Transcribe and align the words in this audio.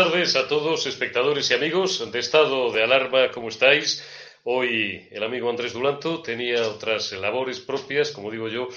A 0.00 0.48
todos, 0.48 0.86
espectadores 0.86 1.50
y 1.50 1.54
amigos 1.54 2.10
de 2.10 2.20
estado 2.20 2.72
de 2.72 2.82
alarma, 2.82 3.30
¿cómo 3.30 3.50
estáis? 3.50 4.02
Hoy 4.44 5.06
el 5.10 5.22
amigo 5.22 5.50
Andrés 5.50 5.74
Dulanto 5.74 6.22
tenía 6.22 6.66
otras 6.68 7.12
labores 7.12 7.60
propias, 7.60 8.10
como 8.10 8.30
digo 8.30 8.48
yo, 8.48 8.68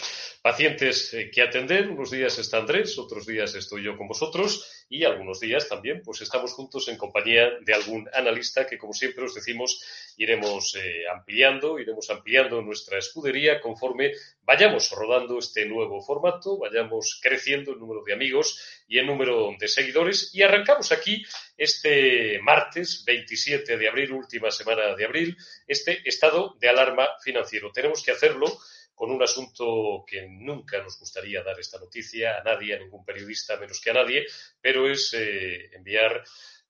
pacientes 0.43 1.13
eh, 1.13 1.31
que 1.31 1.41
atender. 1.41 1.89
Unos 1.89 2.11
días 2.11 2.37
está 2.37 2.57
Andrés, 2.57 2.99
otros 2.99 3.25
días 3.25 3.55
estoy 3.55 3.81
yo 3.81 3.95
con 3.97 4.09
vosotros 4.09 4.85
y 4.89 5.05
algunos 5.05 5.39
días 5.39 5.69
también 5.69 6.01
pues 6.03 6.19
estamos 6.19 6.51
juntos 6.51 6.89
en 6.89 6.97
compañía 6.97 7.49
de 7.61 7.73
algún 7.73 8.09
analista 8.13 8.67
que, 8.67 8.77
como 8.77 8.91
siempre 8.91 9.23
os 9.23 9.33
decimos, 9.33 9.81
iremos 10.17 10.75
eh, 10.75 11.05
ampliando, 11.09 11.79
iremos 11.79 12.09
ampliando 12.09 12.61
nuestra 12.61 12.99
escudería 12.99 13.61
conforme 13.61 14.11
vayamos 14.41 14.91
rodando 14.91 15.39
este 15.39 15.65
nuevo 15.65 16.01
formato, 16.01 16.57
vayamos 16.57 17.21
creciendo 17.23 17.71
el 17.71 17.79
número 17.79 18.03
de 18.03 18.11
amigos 18.11 18.83
y 18.85 18.97
el 18.97 19.07
número 19.07 19.55
de 19.57 19.69
seguidores 19.69 20.35
y 20.35 20.41
arrancamos 20.41 20.91
aquí 20.91 21.23
este 21.57 22.37
martes 22.41 23.05
27 23.05 23.77
de 23.77 23.87
abril, 23.87 24.11
última 24.11 24.51
semana 24.51 24.93
de 24.93 25.05
abril, 25.05 25.37
este 25.65 26.01
estado 26.03 26.57
de 26.59 26.67
alarma 26.67 27.07
financiero. 27.23 27.71
Tenemos 27.71 28.03
que 28.03 28.11
hacerlo 28.11 28.59
con 28.95 29.11
un 29.11 29.21
asunto 29.21 30.03
que 30.07 30.27
nunca 30.27 30.81
nos 30.81 30.99
gustaría 30.99 31.43
dar 31.43 31.59
esta 31.59 31.79
noticia 31.79 32.37
a 32.37 32.43
nadie, 32.43 32.75
a 32.75 32.79
ningún 32.79 33.03
periodista, 33.05 33.57
menos 33.57 33.81
que 33.81 33.89
a 33.89 33.93
nadie, 33.93 34.25
pero 34.61 34.89
es 34.89 35.13
eh, 35.13 35.71
enviar 35.73 36.23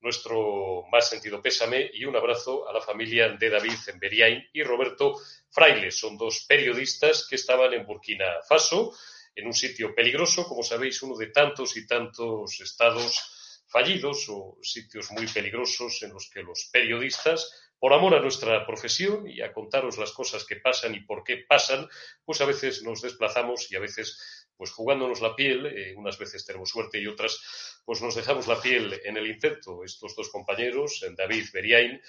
nuestro 0.04 0.84
más 0.92 1.10
sentido 1.10 1.42
pésame 1.42 1.90
y 1.94 2.06
un 2.06 2.16
abrazo 2.16 2.68
a 2.68 2.74
la 2.74 2.82
familia 2.82 3.30
de 3.30 3.50
David 3.50 3.78
Emberiain 3.88 4.44
y 4.52 4.62
Roberto 4.62 5.16
Fraile. 5.50 5.92
Son 5.92 6.18
dos 6.18 6.46
periodistas 6.48 7.26
que 7.28 7.36
estaban 7.36 7.74
en 7.74 7.86
Burkina 7.86 8.42
Faso, 8.48 8.94
en 9.36 9.48
un 9.48 9.54
sitio 9.54 9.96
peligroso, 9.96 10.46
como 10.46 10.62
sabéis, 10.62 11.02
uno 11.04 11.18
de 11.18 11.28
tantos 11.28 11.78
y 11.78 11.88
tantos 11.88 12.60
estados 12.60 13.64
fallidos 13.66 14.28
o 14.30 14.58
sitios 14.62 15.10
muy 15.12 15.26
peligrosos 15.26 16.04
en 16.04 16.14
los 16.14 16.30
que 16.30 16.44
los 16.44 16.70
periodistas 16.72 17.73
por 17.84 17.92
amor 17.92 18.16
a 18.16 18.22
nuestra 18.22 18.66
profesión 18.66 19.30
y 19.30 19.42
a 19.42 19.52
contaros 19.52 19.98
las 19.98 20.14
cosas 20.14 20.46
que 20.46 20.56
pasan 20.56 20.96
y 20.96 21.02
por 21.02 21.22
qué 21.22 21.44
pasan, 21.46 21.86
pues 22.24 22.40
a 22.40 22.46
veces 22.46 22.82
nos 22.82 23.02
desplazamos 23.02 23.70
y 23.70 23.76
a 23.76 23.82
veces, 23.82 24.48
pues 24.56 24.72
jugándonos 24.72 25.20
la 25.20 25.36
piel, 25.36 25.66
eh, 25.66 25.94
unas 25.98 26.18
veces 26.18 26.46
tenemos 26.46 26.70
suerte 26.70 27.02
y 27.02 27.08
otras, 27.08 27.82
pues 27.84 28.02
nos 28.02 28.16
dejamos 28.16 28.48
la 28.48 28.62
piel 28.62 29.02
en 29.04 29.18
el 29.18 29.28
intento. 29.28 29.84
Estos 29.84 30.16
dos 30.16 30.30
compañeros, 30.30 31.06
David 31.18 31.44
Beriain 31.52 32.02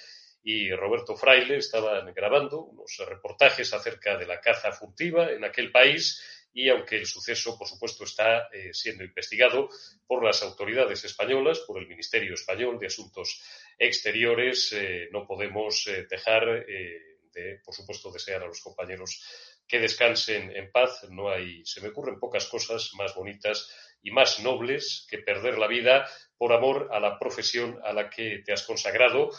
y 0.44 0.70
Roberto 0.70 1.16
Fraile, 1.16 1.56
estaban 1.56 2.14
grabando 2.14 2.60
unos 2.60 2.96
reportajes 3.08 3.74
acerca 3.74 4.16
de 4.16 4.26
la 4.26 4.40
caza 4.40 4.70
furtiva 4.70 5.32
en 5.32 5.42
aquel 5.42 5.72
país 5.72 6.43
y 6.54 6.68
aunque 6.68 6.96
el 6.96 7.06
suceso, 7.06 7.58
por 7.58 7.66
supuesto, 7.66 8.04
está 8.04 8.48
eh, 8.52 8.72
siendo 8.72 9.02
investigado 9.02 9.68
por 10.06 10.24
las 10.24 10.40
autoridades 10.42 11.04
españolas, 11.04 11.58
por 11.66 11.80
el 11.80 11.88
Ministerio 11.88 12.34
Español 12.34 12.78
de 12.78 12.86
Asuntos 12.86 13.42
Exteriores, 13.76 14.72
eh, 14.72 15.08
no 15.10 15.26
podemos 15.26 15.84
eh, 15.88 16.06
dejar 16.08 16.64
de, 16.64 17.60
por 17.64 17.74
supuesto, 17.74 18.12
desear 18.12 18.44
a 18.44 18.46
los 18.46 18.60
compañeros 18.60 19.20
que 19.66 19.80
descansen 19.80 20.54
en 20.54 20.70
paz. 20.70 21.08
No 21.10 21.28
hay, 21.28 21.66
se 21.66 21.80
me 21.80 21.88
ocurren 21.88 22.20
pocas 22.20 22.46
cosas 22.46 22.92
más 22.94 23.16
bonitas 23.16 23.68
y 24.00 24.12
más 24.12 24.38
nobles 24.38 25.08
que 25.10 25.18
perder 25.18 25.58
la 25.58 25.66
vida 25.66 26.08
por 26.36 26.52
amor 26.52 26.88
a 26.92 27.00
la 27.00 27.18
profesión 27.18 27.80
a 27.82 27.92
la 27.92 28.08
que 28.08 28.42
te 28.44 28.52
has 28.52 28.62
consagrado 28.62 29.30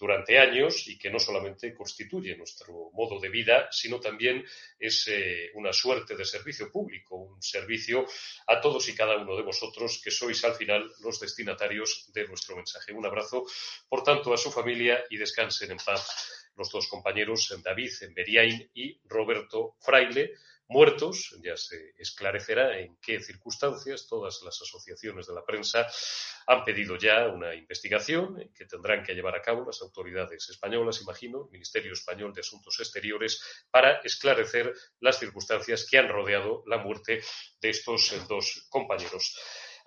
durante 0.00 0.38
años 0.38 0.88
y 0.88 0.96
que 0.96 1.10
no 1.10 1.18
solamente 1.18 1.74
constituye 1.74 2.34
nuestro 2.34 2.90
modo 2.94 3.20
de 3.20 3.28
vida, 3.28 3.68
sino 3.70 4.00
también 4.00 4.42
es 4.78 5.06
eh, 5.08 5.50
una 5.54 5.74
suerte 5.74 6.16
de 6.16 6.24
servicio 6.24 6.72
público, 6.72 7.16
un 7.16 7.42
servicio 7.42 8.06
a 8.46 8.58
todos 8.62 8.88
y 8.88 8.94
cada 8.94 9.18
uno 9.18 9.36
de 9.36 9.42
vosotros 9.42 10.00
que 10.02 10.10
sois 10.10 10.42
al 10.44 10.54
final 10.54 10.90
los 11.00 11.20
destinatarios 11.20 12.10
de 12.14 12.26
nuestro 12.26 12.56
mensaje. 12.56 12.94
Un 12.94 13.04
abrazo, 13.04 13.44
por 13.88 14.02
tanto, 14.02 14.32
a 14.32 14.38
su 14.38 14.50
familia 14.50 15.04
y 15.10 15.18
descansen 15.18 15.70
en 15.72 15.78
paz 15.78 16.50
los 16.56 16.70
dos 16.70 16.88
compañeros 16.88 17.54
David 17.62 17.90
Beriain 18.14 18.70
y 18.74 18.98
Roberto 19.04 19.76
Fraile 19.80 20.32
muertos. 20.70 21.36
Ya 21.42 21.56
se 21.56 21.94
esclarecerá 21.98 22.78
en 22.78 22.96
qué 23.02 23.20
circunstancias 23.20 24.06
todas 24.08 24.40
las 24.42 24.60
asociaciones 24.62 25.26
de 25.26 25.34
la 25.34 25.44
prensa 25.44 25.86
han 26.46 26.64
pedido 26.64 26.96
ya 26.96 27.28
una 27.28 27.54
investigación 27.54 28.50
que 28.54 28.64
tendrán 28.64 29.02
que 29.02 29.14
llevar 29.14 29.36
a 29.36 29.42
cabo 29.42 29.64
las 29.66 29.82
autoridades 29.82 30.48
españolas, 30.48 31.02
imagino, 31.02 31.44
el 31.44 31.50
Ministerio 31.50 31.92
Español 31.92 32.32
de 32.32 32.40
Asuntos 32.40 32.78
Exteriores, 32.78 33.42
para 33.70 34.00
esclarecer 34.04 34.72
las 35.00 35.18
circunstancias 35.18 35.86
que 35.88 35.98
han 35.98 36.08
rodeado 36.08 36.62
la 36.66 36.78
muerte 36.78 37.20
de 37.60 37.68
estos 37.68 38.14
dos 38.28 38.66
compañeros. 38.70 39.36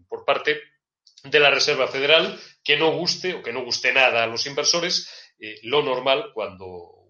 por 0.09 0.25
parte 0.25 0.61
de 1.31 1.41
la 1.41 1.51
Reserva 1.51 1.89
Federal 1.89 2.39
que 2.63 2.77
no 2.77 2.93
guste 2.93 3.35
o 3.35 3.43
que 3.43 3.53
no 3.53 3.65
guste 3.65 3.93
nada 3.93 4.25
a 4.25 4.27
los 4.27 4.47
inversores, 4.47 5.09
eh, 5.39 5.59
lo 5.63 5.83
normal 5.83 6.31
cuando 6.35 6.67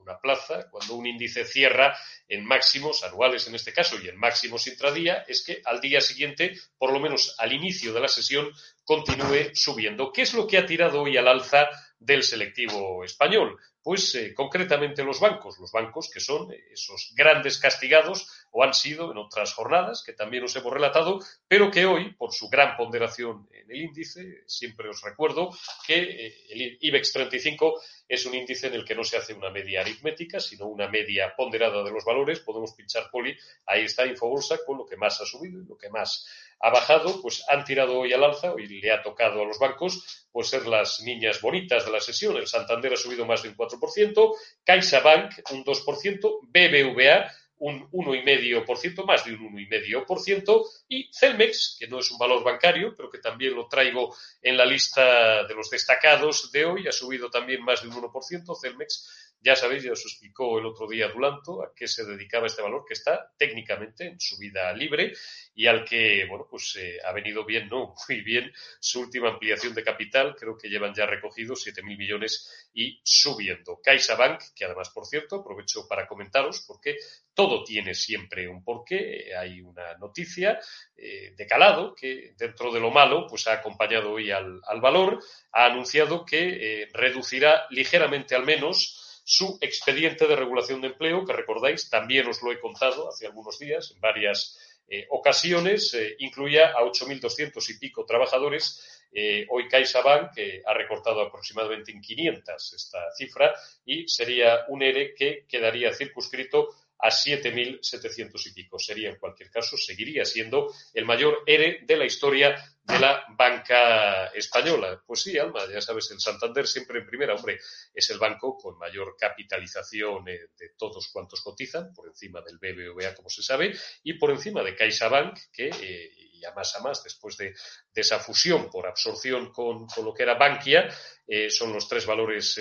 una 0.08 0.18
plaza, 0.20 0.70
cuando 0.70 0.94
un 0.94 1.06
índice 1.06 1.44
cierra 1.44 1.96
en 2.28 2.44
máximos 2.44 3.04
anuales 3.04 3.46
en 3.46 3.54
este 3.54 3.72
caso 3.72 3.96
y 4.02 4.08
en 4.08 4.16
máximos 4.16 4.66
intradía, 4.66 5.24
es 5.28 5.44
que 5.44 5.60
al 5.64 5.80
día 5.80 6.00
siguiente, 6.00 6.58
por 6.78 6.92
lo 6.92 7.00
menos 7.00 7.34
al 7.38 7.52
inicio 7.52 7.92
de 7.92 8.00
la 8.00 8.08
sesión, 8.08 8.50
continúe 8.84 9.50
subiendo. 9.54 10.12
¿Qué 10.12 10.22
es 10.22 10.32
lo 10.32 10.46
que 10.46 10.56
ha 10.56 10.66
tirado 10.66 11.02
hoy 11.02 11.16
al 11.16 11.28
alza 11.28 11.68
del 11.98 12.22
selectivo 12.22 13.04
español? 13.04 13.58
Pues 13.88 14.14
eh, 14.16 14.34
concretamente 14.34 15.02
los 15.02 15.18
bancos, 15.18 15.58
los 15.58 15.72
bancos 15.72 16.10
que 16.12 16.20
son 16.20 16.52
esos 16.70 17.14
grandes 17.16 17.56
castigados 17.56 18.28
o 18.50 18.62
han 18.62 18.74
sido 18.74 19.10
en 19.10 19.16
otras 19.16 19.54
jornadas 19.54 20.02
que 20.04 20.12
también 20.12 20.44
os 20.44 20.54
hemos 20.56 20.70
relatado, 20.70 21.20
pero 21.48 21.70
que 21.70 21.86
hoy, 21.86 22.12
por 22.12 22.34
su 22.34 22.50
gran 22.50 22.76
ponderación 22.76 23.48
en 23.50 23.70
el 23.70 23.84
índice, 23.84 24.42
siempre 24.46 24.90
os 24.90 25.00
recuerdo 25.00 25.56
que 25.86 26.02
eh, 26.02 26.36
el 26.50 26.76
IBEX 26.82 27.14
35 27.14 27.80
es 28.08 28.24
un 28.26 28.34
índice 28.34 28.68
en 28.68 28.74
el 28.74 28.84
que 28.84 28.94
no 28.94 29.04
se 29.04 29.16
hace 29.16 29.34
una 29.34 29.50
media 29.50 29.82
aritmética, 29.82 30.40
sino 30.40 30.66
una 30.66 30.88
media 30.88 31.34
ponderada 31.36 31.84
de 31.84 31.90
los 31.90 32.04
valores. 32.04 32.40
Podemos 32.40 32.72
pinchar 32.72 33.10
poli, 33.10 33.36
ahí 33.66 33.84
está 33.84 34.06
Infobolsa 34.06 34.58
con 34.64 34.78
lo 34.78 34.86
que 34.86 34.96
más 34.96 35.20
ha 35.20 35.26
subido 35.26 35.60
y 35.60 35.66
lo 35.66 35.76
que 35.76 35.90
más 35.90 36.26
ha 36.60 36.70
bajado, 36.70 37.20
pues 37.22 37.44
han 37.48 37.64
tirado 37.64 37.98
hoy 37.98 38.12
al 38.12 38.24
alza, 38.24 38.52
hoy 38.52 38.66
le 38.66 38.90
ha 38.90 39.02
tocado 39.02 39.42
a 39.42 39.44
los 39.44 39.58
bancos 39.58 40.26
pues 40.32 40.48
ser 40.48 40.66
las 40.66 41.00
niñas 41.00 41.40
bonitas 41.40 41.84
de 41.84 41.92
la 41.92 42.00
sesión. 42.00 42.36
El 42.36 42.46
Santander 42.46 42.92
ha 42.94 42.96
subido 42.96 43.26
más 43.26 43.42
de 43.42 43.50
un 43.50 43.56
4%, 43.56 44.34
CaixaBank 44.64 45.32
un 45.52 45.64
2%, 45.64 46.38
BBVA 46.42 47.30
un 47.60 47.90
1,5%, 47.90 49.04
más 49.04 49.24
de 49.24 49.34
un 49.34 49.56
1,5%, 49.56 50.64
y 50.88 51.10
Celmex, 51.12 51.76
que 51.78 51.88
no 51.88 51.98
es 51.98 52.10
un 52.10 52.18
valor 52.18 52.44
bancario, 52.44 52.94
pero 52.96 53.10
que 53.10 53.18
también 53.18 53.54
lo 53.54 53.68
traigo 53.68 54.14
en 54.42 54.56
la 54.56 54.64
lista 54.64 55.44
de 55.46 55.54
los 55.54 55.70
destacados 55.70 56.50
de 56.52 56.64
hoy, 56.64 56.86
ha 56.86 56.92
subido 56.92 57.30
también 57.30 57.62
más 57.64 57.82
de 57.82 57.88
un 57.88 57.94
1%. 57.94 58.56
Celmex 58.60 59.27
ya 59.40 59.54
sabéis, 59.54 59.84
ya 59.84 59.92
os 59.92 60.04
explicó 60.04 60.58
el 60.58 60.66
otro 60.66 60.88
día 60.88 61.08
Dulanto 61.08 61.62
a 61.62 61.72
qué 61.74 61.86
se 61.86 62.04
dedicaba 62.04 62.46
este 62.46 62.62
valor 62.62 62.84
que 62.86 62.94
está 62.94 63.32
técnicamente 63.36 64.06
en 64.06 64.20
su 64.20 64.36
vida 64.36 64.72
libre 64.72 65.12
y 65.54 65.66
al 65.66 65.84
que, 65.84 66.26
bueno, 66.28 66.46
pues 66.50 66.76
eh, 66.76 66.98
ha 67.04 67.12
venido 67.12 67.44
bien, 67.44 67.68
¿no? 67.68 67.94
Muy 68.08 68.20
bien 68.22 68.52
su 68.80 69.00
última 69.00 69.30
ampliación 69.30 69.74
de 69.74 69.84
capital. 69.84 70.34
Creo 70.36 70.56
que 70.58 70.68
llevan 70.68 70.94
ya 70.94 71.06
recogidos 71.06 71.66
7.000 71.66 71.96
millones 71.96 72.68
y 72.74 73.00
subiendo. 73.04 73.80
CaixaBank, 73.82 74.40
que 74.56 74.64
además, 74.64 74.90
por 74.90 75.06
cierto, 75.06 75.36
aprovecho 75.36 75.86
para 75.88 76.06
comentaros 76.06 76.64
porque 76.66 76.96
todo 77.32 77.62
tiene 77.62 77.94
siempre 77.94 78.48
un 78.48 78.64
porqué. 78.64 79.36
Hay 79.36 79.60
una 79.60 79.96
noticia 79.98 80.58
eh, 80.96 81.32
de 81.36 81.46
calado 81.46 81.94
que 81.94 82.34
dentro 82.36 82.72
de 82.72 82.80
lo 82.80 82.90
malo, 82.90 83.26
pues 83.28 83.46
ha 83.46 83.52
acompañado 83.54 84.12
hoy 84.12 84.32
al, 84.32 84.60
valor. 84.80 85.20
Ha 85.52 85.66
anunciado 85.66 86.24
que 86.24 86.82
eh, 86.82 86.88
reducirá 86.92 87.66
ligeramente 87.70 88.34
al 88.34 88.44
menos 88.44 89.07
su 89.30 89.58
expediente 89.60 90.26
de 90.26 90.36
regulación 90.36 90.80
de 90.80 90.86
empleo, 90.86 91.22
que 91.26 91.34
recordáis, 91.34 91.90
también 91.90 92.26
os 92.28 92.42
lo 92.42 92.50
he 92.50 92.58
contado 92.58 93.10
hace 93.10 93.26
algunos 93.26 93.58
días 93.58 93.90
en 93.94 94.00
varias 94.00 94.58
eh, 94.88 95.04
ocasiones, 95.10 95.92
eh, 95.92 96.16
incluía 96.20 96.68
a 96.68 96.80
8.200 96.80 97.68
y 97.68 97.78
pico 97.78 98.06
trabajadores. 98.06 99.04
Eh, 99.12 99.46
hoy 99.50 99.68
CaixaBank 99.68 100.30
ha 100.64 100.72
recortado 100.72 101.20
aproximadamente 101.20 101.92
en 101.92 102.00
500 102.00 102.72
esta 102.72 102.98
cifra 103.18 103.54
y 103.84 104.08
sería 104.08 104.64
un 104.68 104.82
ERE 104.82 105.14
que 105.14 105.44
quedaría 105.46 105.92
circunscrito 105.92 106.74
a 106.98 107.08
7.700 107.08 108.46
y 108.46 108.52
pico. 108.52 108.78
Sería, 108.78 109.10
en 109.10 109.16
cualquier 109.16 109.50
caso, 109.50 109.76
seguiría 109.76 110.24
siendo 110.24 110.72
el 110.94 111.04
mayor 111.04 111.42
ERE 111.46 111.80
de 111.84 111.96
la 111.96 112.04
historia 112.04 112.56
de 112.88 112.98
la 112.98 113.24
banca 113.36 114.28
española. 114.28 115.02
Pues 115.06 115.22
sí, 115.22 115.38
Alma, 115.38 115.60
ya 115.70 115.80
sabes, 115.80 116.10
el 116.10 116.20
Santander 116.20 116.66
siempre 116.66 117.00
en 117.00 117.06
primera, 117.06 117.34
hombre, 117.34 117.60
es 117.92 118.10
el 118.10 118.18
banco 118.18 118.56
con 118.56 118.78
mayor 118.78 119.14
capitalización 119.18 120.28
eh, 120.28 120.38
de 120.56 120.70
todos 120.76 121.08
cuantos 121.12 121.42
cotizan, 121.42 121.92
por 121.92 122.08
encima 122.08 122.40
del 122.40 122.58
BBVA, 122.58 123.14
como 123.14 123.28
se 123.28 123.42
sabe, 123.42 123.76
y 124.02 124.14
por 124.14 124.30
encima 124.30 124.62
de 124.62 124.74
CaixaBank, 124.74 125.38
que 125.52 125.68
eh, 125.68 126.12
ya 126.40 126.52
más 126.54 126.74
a 126.76 126.80
más, 126.80 127.04
después 127.04 127.36
de, 127.36 127.54
esa 127.94 128.20
fusión 128.20 128.70
por 128.70 128.86
absorción 128.86 129.52
con, 129.52 129.86
lo 130.02 130.14
que 130.14 130.22
era 130.22 130.38
Bankia, 130.38 130.88
eh, 131.26 131.50
son 131.50 131.72
los 131.72 131.88
tres 131.88 132.06
valores 132.06 132.58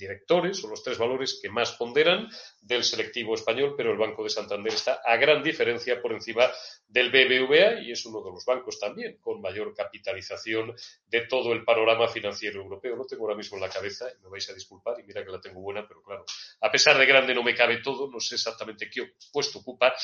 directores 0.00 0.64
o 0.64 0.68
los 0.68 0.82
tres 0.82 0.98
valores 0.98 1.38
que 1.40 1.48
más 1.48 1.72
ponderan 1.72 2.28
del 2.60 2.82
selectivo 2.82 3.34
español, 3.34 3.74
pero 3.76 3.92
el 3.92 3.98
Banco 3.98 4.24
de 4.24 4.30
Santander 4.30 4.72
está 4.72 5.00
a 5.04 5.16
gran 5.16 5.42
diferencia 5.42 6.00
por 6.02 6.12
encima 6.12 6.50
del 6.88 7.10
BBVA 7.10 7.82
y 7.82 7.92
es 7.92 8.04
uno 8.06 8.20
de 8.24 8.30
los 8.32 8.44
bancos 8.44 8.80
también 8.80 9.18
con 9.20 9.40
mayor 9.40 9.72
capitalización 9.74 10.74
de 11.06 11.26
todo 11.26 11.52
el 11.52 11.64
panorama 11.64 12.08
financiero 12.08 12.60
europeo. 12.60 12.96
No 12.96 13.04
tengo 13.04 13.24
ahora 13.24 13.36
mismo 13.36 13.56
en 13.56 13.62
la 13.62 13.70
cabeza, 13.70 14.06
me 14.22 14.28
vais 14.28 14.48
a 14.50 14.54
disculpar 14.54 14.98
y 14.98 15.04
mira 15.04 15.24
que 15.24 15.30
la 15.30 15.40
tengo 15.40 15.60
buena, 15.60 15.86
pero 15.86 16.02
claro, 16.02 16.24
a 16.60 16.70
pesar 16.70 16.98
de 16.98 17.06
grande 17.06 17.34
no 17.34 17.44
me 17.44 17.54
cabe 17.54 17.80
todo, 17.82 18.10
no 18.10 18.18
sé 18.18 18.34
exactamente 18.34 18.90
qué 18.90 19.12
puesto 19.32 19.60
ocupa 19.60 19.94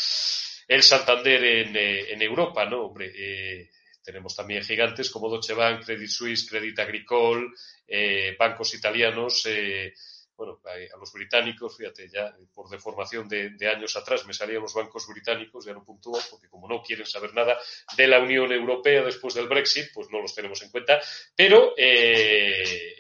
el 0.69 0.83
Santander 0.83 1.43
en, 1.45 1.77
eh, 1.77 2.25
Europa, 2.25 2.65
¿no? 2.65 2.87
Hombre, 2.87 3.13
eh, 3.15 3.71
tenemos 4.07 4.37
también 4.37 4.63
gigantes 4.63 5.11
como 5.11 5.29
Deutsche 5.29 5.53
Bank, 5.53 5.85
Credit 5.85 6.09
Suisse, 6.09 6.49
Credit 6.49 6.79
Agricole, 6.79 7.49
eh, 7.89 8.37
bancos 8.39 8.73
italianos. 8.75 9.45
Eh, 9.47 9.93
bueno, 10.37 10.61
a 10.65 10.99
los 10.99 11.13
británicos, 11.13 11.77
fíjate, 11.77 12.09
ya 12.09 12.33
por 12.55 12.69
deformación 12.69 13.27
de, 13.27 13.57
años 13.69 13.97
atrás 13.97 14.25
me 14.27 14.35
salían 14.35 14.63
los 14.63 14.75
bancos 14.75 15.09
británicos, 15.09 15.65
ya 15.65 15.73
no 15.73 15.83
puntúan, 15.83 16.23
porque 16.31 16.47
como 16.49 16.69
no 16.69 16.83
quieren 16.83 17.07
saber 17.07 17.35
nada 17.35 17.59
de 17.97 18.07
la 18.07 18.21
Unión 18.21 18.53
Europea 18.53 19.03
después 19.03 19.35
del 19.35 19.49
Brexit, 19.49 19.87
pues 19.93 20.09
no 20.11 20.21
los 20.21 20.35
tenemos 20.35 20.63
en 20.63 20.71
cuenta. 20.71 21.01
Pero 21.35 21.73
eh, 21.77 22.97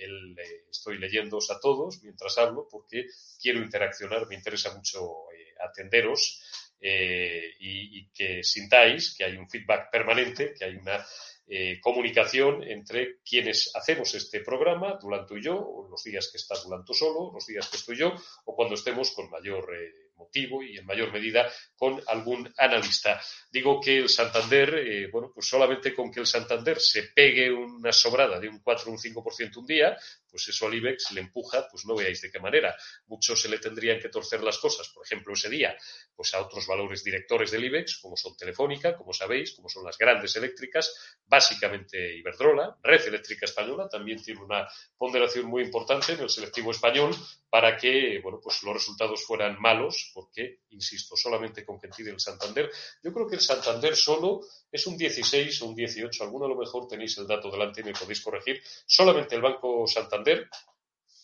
estoy 0.68 0.98
leyéndoos 0.98 1.50
a 1.50 1.60
todos 1.60 2.02
mientras 2.02 2.36
hablo, 2.38 2.66
porque 2.68 3.06
quiero 3.40 3.60
interaccionar, 3.60 4.26
me 4.26 4.34
interesa 4.34 4.74
mucho 4.74 5.26
atenderos 5.60 6.42
eh, 6.80 7.54
y, 7.60 8.08
que 8.10 8.42
sintáis 8.42 9.14
que 9.16 9.24
hay 9.24 9.36
un 9.36 9.48
feedback 9.48 9.90
permanente, 9.90 10.54
que 10.58 10.64
hay 10.64 10.76
una 10.76 11.04
eh, 11.48 11.78
comunicación 11.80 12.62
entre 12.62 13.18
quienes 13.24 13.70
hacemos 13.74 14.14
este 14.14 14.40
programa, 14.40 14.98
Dulanto 15.00 15.36
y 15.36 15.42
yo, 15.42 15.58
o 15.58 15.88
los 15.88 16.02
días 16.02 16.28
que 16.30 16.38
estás 16.38 16.64
Dulanto 16.64 16.92
solo, 16.94 17.30
los 17.32 17.46
días 17.46 17.68
que 17.68 17.76
estoy 17.76 17.96
yo, 17.96 18.14
o 18.44 18.54
cuando 18.54 18.74
estemos 18.74 19.10
con 19.12 19.30
mayor 19.30 19.74
eh, 19.74 20.05
motivo 20.16 20.62
y 20.62 20.78
en 20.78 20.86
mayor 20.86 21.12
medida 21.12 21.50
con 21.76 22.02
algún 22.06 22.52
analista. 22.56 23.20
Digo 23.50 23.80
que 23.80 23.98
el 23.98 24.08
Santander, 24.08 24.74
eh, 24.78 25.08
bueno, 25.10 25.30
pues 25.34 25.46
solamente 25.46 25.94
con 25.94 26.10
que 26.10 26.20
el 26.20 26.26
Santander 26.26 26.78
se 26.80 27.04
pegue 27.14 27.52
una 27.52 27.92
sobrada 27.92 28.40
de 28.40 28.48
un 28.48 28.60
4 28.60 28.90
o 28.90 28.92
un 28.92 28.98
5% 28.98 29.56
un 29.58 29.66
día, 29.66 29.96
pues 30.36 30.48
eso 30.48 30.66
al 30.66 30.74
IBEX 30.74 31.12
le 31.12 31.22
empuja, 31.22 31.66
pues 31.70 31.86
no 31.86 31.96
veáis 31.96 32.20
de 32.20 32.30
qué 32.30 32.38
manera. 32.38 32.76
Muchos 33.06 33.40
se 33.40 33.48
le 33.48 33.58
tendrían 33.58 33.98
que 33.98 34.10
torcer 34.10 34.42
las 34.42 34.58
cosas, 34.58 34.88
por 34.90 35.04
ejemplo, 35.04 35.32
ese 35.32 35.48
día, 35.48 35.76
pues 36.14 36.34
a 36.34 36.42
otros 36.42 36.66
valores 36.66 37.02
directores 37.02 37.50
del 37.50 37.64
IBEX, 37.64 37.98
como 37.98 38.16
son 38.16 38.36
Telefónica, 38.36 38.96
como 38.96 39.12
sabéis, 39.12 39.52
como 39.52 39.68
son 39.68 39.84
las 39.84 39.96
grandes 39.96 40.36
eléctricas, 40.36 41.16
básicamente 41.26 42.16
Iberdrola, 42.18 42.76
Red 42.82 43.08
Eléctrica 43.08 43.46
Española, 43.46 43.88
también 43.88 44.22
tiene 44.22 44.42
una 44.42 44.68
ponderación 44.98 45.46
muy 45.46 45.62
importante 45.62 46.12
en 46.12 46.20
el 46.20 46.28
selectivo 46.28 46.70
español 46.70 47.14
para 47.48 47.76
que, 47.76 48.20
bueno, 48.22 48.38
pues 48.42 48.62
los 48.62 48.74
resultados 48.74 49.24
fueran 49.24 49.58
malos 49.58 50.05
porque, 50.12 50.60
insisto, 50.70 51.16
solamente 51.16 51.64
con 51.64 51.78
que 51.78 51.88
tire 51.88 52.10
el 52.10 52.20
Santander, 52.20 52.70
yo 53.02 53.12
creo 53.12 53.26
que 53.26 53.36
el 53.36 53.40
Santander 53.40 53.96
solo 53.96 54.40
es 54.70 54.86
un 54.86 54.96
16 54.96 55.62
o 55.62 55.66
un 55.66 55.74
18, 55.74 56.24
alguno 56.24 56.46
a 56.46 56.48
lo 56.48 56.56
mejor 56.56 56.88
tenéis 56.88 57.16
el 57.18 57.26
dato 57.26 57.50
delante 57.50 57.80
y 57.80 57.84
me 57.84 57.92
podéis 57.92 58.20
corregir, 58.20 58.62
solamente 58.86 59.34
el 59.34 59.42
Banco 59.42 59.86
Santander, 59.86 60.48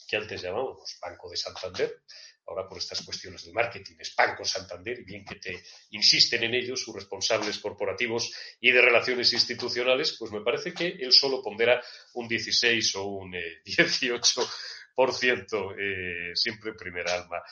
que 0.09 0.17
antes 0.17 0.43
llamábamos 0.43 0.99
Banco 1.01 1.31
de 1.31 1.37
Santander, 1.37 2.03
ahora 2.47 2.69
por 2.69 2.79
estas 2.79 3.03
cuestiones 3.03 3.45
de 3.45 3.53
marketing, 3.53 3.97
es 3.99 4.15
Banco 4.15 4.45
Santander, 4.45 4.99
y 5.01 5.05
bien 5.05 5.25
que 5.25 5.37
te 5.37 5.63
insisten 5.91 6.43
en 6.45 6.55
ello 6.55 6.77
sus 6.77 6.95
responsables 6.95 7.59
corporativos 7.59 8.33
y 8.61 8.71
de 8.71 8.81
relaciones 8.81 9.33
institucionales, 9.33 10.17
pues 10.19 10.33
me 10.33 10.43
parece 10.43 10.73
que 10.75 10.89
él 10.89 11.13
solo 11.13 11.43
pondera 11.43 11.83
un 12.15 12.29
16 12.29 12.97
o 12.97 13.05
un 13.05 13.35
18 13.65 14.43
eh, 14.43 14.45
por 14.95 15.15
ciento, 15.15 15.73
eh, 15.73 16.33
siempre 16.35 16.71
en 16.71 16.77
primera 16.77 17.15
alma. 17.15 17.43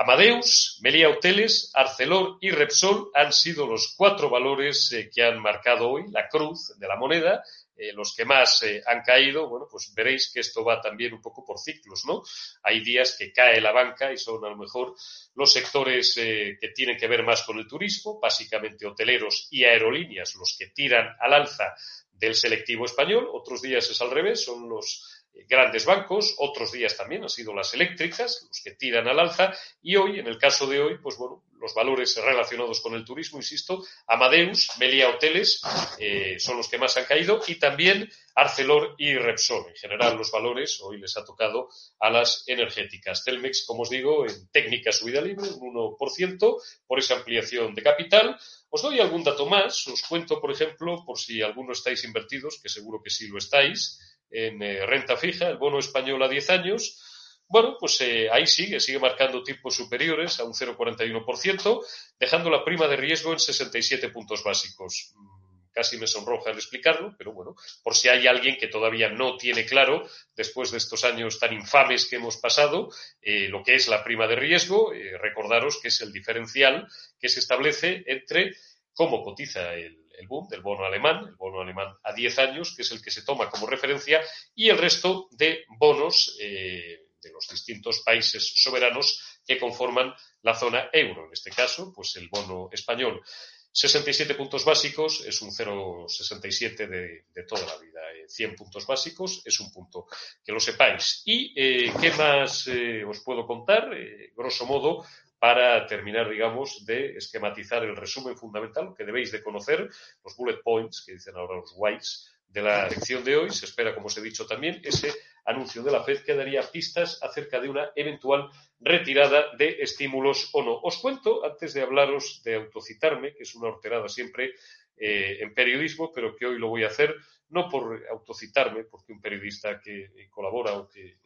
Amadeus, 0.00 0.78
Melia 0.80 1.08
Hoteles, 1.08 1.72
Arcelor 1.74 2.38
y 2.40 2.52
Repsol 2.52 3.10
han 3.14 3.32
sido 3.32 3.66
los 3.66 3.94
cuatro 3.96 4.30
valores 4.30 4.92
eh, 4.92 5.10
que 5.12 5.24
han 5.24 5.42
marcado 5.42 5.90
hoy 5.90 6.04
la 6.12 6.28
cruz 6.28 6.72
de 6.78 6.86
la 6.86 6.94
moneda. 6.94 7.42
Eh, 7.76 7.92
los 7.92 8.14
que 8.14 8.24
más 8.24 8.62
eh, 8.62 8.80
han 8.86 9.02
caído, 9.02 9.48
bueno, 9.48 9.66
pues 9.68 9.92
veréis 9.96 10.30
que 10.32 10.38
esto 10.38 10.64
va 10.64 10.80
también 10.80 11.14
un 11.14 11.20
poco 11.20 11.44
por 11.44 11.58
ciclos, 11.58 12.04
¿no? 12.06 12.22
Hay 12.62 12.78
días 12.84 13.16
que 13.18 13.32
cae 13.32 13.60
la 13.60 13.72
banca 13.72 14.12
y 14.12 14.18
son 14.18 14.44
a 14.44 14.50
lo 14.50 14.56
mejor 14.56 14.94
los 15.34 15.52
sectores 15.52 16.14
que 16.14 16.68
tienen 16.72 16.96
que 16.96 17.08
ver 17.08 17.24
más 17.24 17.42
con 17.42 17.58
el 17.58 17.66
turismo, 17.66 18.20
básicamente 18.20 18.86
hoteleros 18.86 19.48
y 19.50 19.64
aerolíneas, 19.64 20.36
los 20.36 20.56
que 20.56 20.68
tiran 20.68 21.08
al 21.18 21.32
alza 21.32 21.74
del 22.12 22.36
selectivo 22.36 22.84
español. 22.84 23.28
Otros 23.32 23.62
días 23.62 23.90
es 23.90 24.00
al 24.00 24.12
revés, 24.12 24.44
son 24.44 24.68
los 24.68 25.17
grandes 25.48 25.84
bancos, 25.84 26.34
otros 26.38 26.72
días 26.72 26.96
también 26.96 27.22
han 27.22 27.28
sido 27.28 27.54
las 27.54 27.72
eléctricas, 27.74 28.46
los 28.48 28.60
que 28.62 28.72
tiran 28.72 29.06
al 29.08 29.20
alza, 29.20 29.52
y 29.82 29.96
hoy, 29.96 30.18
en 30.18 30.26
el 30.26 30.38
caso 30.38 30.66
de 30.66 30.80
hoy, 30.80 30.98
pues 30.98 31.16
bueno, 31.16 31.44
los 31.60 31.74
valores 31.74 32.16
relacionados 32.16 32.80
con 32.80 32.94
el 32.94 33.04
turismo, 33.04 33.38
insisto, 33.38 33.84
Amadeus, 34.06 34.70
Melia 34.78 35.10
Hoteles, 35.10 35.60
eh, 35.98 36.36
son 36.38 36.56
los 36.56 36.68
que 36.68 36.78
más 36.78 36.96
han 36.96 37.04
caído, 37.04 37.40
y 37.46 37.56
también 37.56 38.08
Arcelor 38.34 38.94
y 38.98 39.14
Repsol. 39.14 39.68
En 39.68 39.74
general, 39.74 40.16
los 40.16 40.30
valores 40.30 40.80
hoy 40.80 40.98
les 40.98 41.16
ha 41.16 41.24
tocado 41.24 41.68
a 41.98 42.10
las 42.10 42.44
energéticas. 42.46 43.24
Telmex, 43.24 43.64
como 43.66 43.82
os 43.82 43.90
digo, 43.90 44.26
en 44.26 44.48
técnica 44.50 44.92
subida 44.92 45.20
libre, 45.20 45.48
un 45.58 45.74
1%, 45.74 46.62
por 46.86 46.98
esa 46.98 47.16
ampliación 47.16 47.74
de 47.74 47.82
capital. 47.82 48.38
Os 48.70 48.82
doy 48.82 49.00
algún 49.00 49.24
dato 49.24 49.46
más, 49.46 49.86
os 49.88 50.02
cuento, 50.02 50.40
por 50.40 50.52
ejemplo, 50.52 51.02
por 51.04 51.18
si 51.18 51.42
alguno 51.42 51.72
estáis 51.72 52.04
invertidos, 52.04 52.60
que 52.62 52.68
seguro 52.68 53.00
que 53.02 53.10
sí 53.10 53.26
lo 53.26 53.38
estáis, 53.38 53.98
en 54.30 54.62
eh, 54.62 54.86
renta 54.86 55.16
fija, 55.16 55.48
el 55.48 55.58
bono 55.58 55.78
español 55.78 56.22
a 56.22 56.28
10 56.28 56.50
años, 56.50 57.02
bueno, 57.48 57.76
pues 57.80 58.00
eh, 58.02 58.28
ahí 58.30 58.46
sigue, 58.46 58.78
sigue 58.78 58.98
marcando 58.98 59.42
tipos 59.42 59.74
superiores 59.74 60.38
a 60.38 60.44
un 60.44 60.52
0,41%, 60.52 61.84
dejando 62.20 62.50
la 62.50 62.62
prima 62.62 62.86
de 62.88 62.96
riesgo 62.96 63.32
en 63.32 63.38
67 63.38 64.10
puntos 64.10 64.44
básicos. 64.44 65.14
Mm, 65.16 65.70
casi 65.72 65.96
me 65.96 66.06
sonroja 66.06 66.50
el 66.50 66.56
explicarlo, 66.58 67.14
pero 67.16 67.32
bueno, 67.32 67.54
por 67.82 67.94
si 67.94 68.08
hay 68.08 68.26
alguien 68.26 68.58
que 68.58 68.68
todavía 68.68 69.08
no 69.08 69.36
tiene 69.38 69.64
claro, 69.64 70.06
después 70.36 70.72
de 70.72 70.78
estos 70.78 71.04
años 71.04 71.38
tan 71.38 71.54
infames 71.54 72.06
que 72.06 72.16
hemos 72.16 72.36
pasado, 72.36 72.90
eh, 73.22 73.48
lo 73.48 73.62
que 73.62 73.76
es 73.76 73.88
la 73.88 74.04
prima 74.04 74.26
de 74.26 74.36
riesgo, 74.36 74.92
recordaros 75.18 75.80
que 75.80 75.88
es 75.88 76.00
el 76.02 76.12
diferencial 76.12 76.86
que 77.18 77.30
se 77.30 77.40
establece 77.40 78.04
entre 78.06 78.56
cómo 78.92 79.22
cotiza 79.22 79.74
el 79.74 80.07
el 80.18 80.26
boom 80.26 80.48
del 80.48 80.60
bono 80.60 80.84
alemán, 80.84 81.24
el 81.26 81.36
bono 81.36 81.60
alemán 81.60 81.94
a 82.02 82.12
10 82.12 82.38
años, 82.38 82.74
que 82.74 82.82
es 82.82 82.92
el 82.92 83.02
que 83.02 83.10
se 83.10 83.22
toma 83.22 83.48
como 83.48 83.66
referencia, 83.66 84.20
y 84.54 84.68
el 84.68 84.78
resto 84.78 85.28
de 85.30 85.64
bonos 85.78 86.36
eh, 86.40 87.06
de 87.20 87.32
los 87.32 87.48
distintos 87.48 88.02
países 88.04 88.52
soberanos 88.56 89.40
que 89.46 89.58
conforman 89.58 90.14
la 90.42 90.54
zona 90.54 90.90
euro. 90.92 91.26
En 91.26 91.32
este 91.32 91.50
caso, 91.50 91.92
pues 91.94 92.16
el 92.16 92.28
bono 92.28 92.68
español. 92.72 93.22
67 93.70 94.34
puntos 94.34 94.64
básicos 94.64 95.24
es 95.24 95.40
un 95.42 95.50
0,67 95.50 96.88
de, 96.88 97.24
de, 97.32 97.42
toda 97.44 97.66
la 97.66 97.76
vida. 97.78 98.00
100 98.26 98.50
eh, 98.50 98.54
puntos 98.54 98.86
básicos 98.86 99.42
es 99.44 99.60
un 99.60 99.70
punto, 99.70 100.06
que 100.44 100.52
lo 100.52 100.58
sepáis. 100.58 101.22
¿Y 101.24 101.52
eh, 101.54 101.92
qué 102.00 102.10
más 102.12 102.68
os 103.06 103.20
puedo 103.20 103.46
contar? 103.46 103.90
grosso 104.34 104.66
modo, 104.66 105.04
para 105.38 105.86
terminar, 105.86 106.28
digamos, 106.28 106.84
de 106.84 107.16
esquematizar 107.16 107.84
el 107.84 107.96
resumen 107.96 108.36
fundamental 108.36 108.94
que 108.96 109.04
debéis 109.04 109.30
de 109.32 109.42
conocer, 109.42 109.88
los 110.24 110.36
bullet 110.36 110.60
points, 110.62 111.04
que 111.06 111.12
dicen 111.12 111.36
ahora 111.36 111.56
los 111.56 111.72
whites, 111.76 112.34
de 112.48 112.62
la 112.62 112.88
lección 112.88 113.22
de 113.24 113.36
hoy. 113.36 113.50
Se 113.50 113.66
espera, 113.66 113.94
como 113.94 114.06
os 114.06 114.16
he 114.16 114.22
dicho 114.22 114.46
también, 114.46 114.80
ese 114.82 115.12
anuncio 115.44 115.82
de 115.82 115.92
la 115.92 116.02
FED 116.02 116.24
que 116.24 116.34
daría 116.34 116.62
pistas 116.62 117.22
acerca 117.22 117.60
de 117.60 117.68
una 117.68 117.90
eventual 117.94 118.50
retirada 118.80 119.54
de 119.56 119.78
estímulos 119.80 120.50
o 120.52 120.62
no. 120.62 120.80
Os 120.82 120.98
cuento, 120.98 121.44
antes 121.44 121.74
de 121.74 121.82
hablaros 121.82 122.42
de 122.44 122.56
autocitarme, 122.56 123.34
que 123.34 123.42
es 123.42 123.54
una 123.54 123.68
horterada 123.68 124.08
siempre 124.08 124.54
eh, 124.96 125.38
en 125.40 125.54
periodismo, 125.54 126.12
pero 126.12 126.34
que 126.34 126.46
hoy 126.46 126.58
lo 126.58 126.68
voy 126.68 126.84
a 126.84 126.88
hacer, 126.88 127.14
no 127.50 127.68
por 127.68 128.04
autocitarme, 128.10 128.84
porque 128.84 129.12
un 129.12 129.20
periodista 129.20 129.80
que 129.80 130.28
colabora 130.30 130.74
o 130.74 130.88
que 130.88 131.16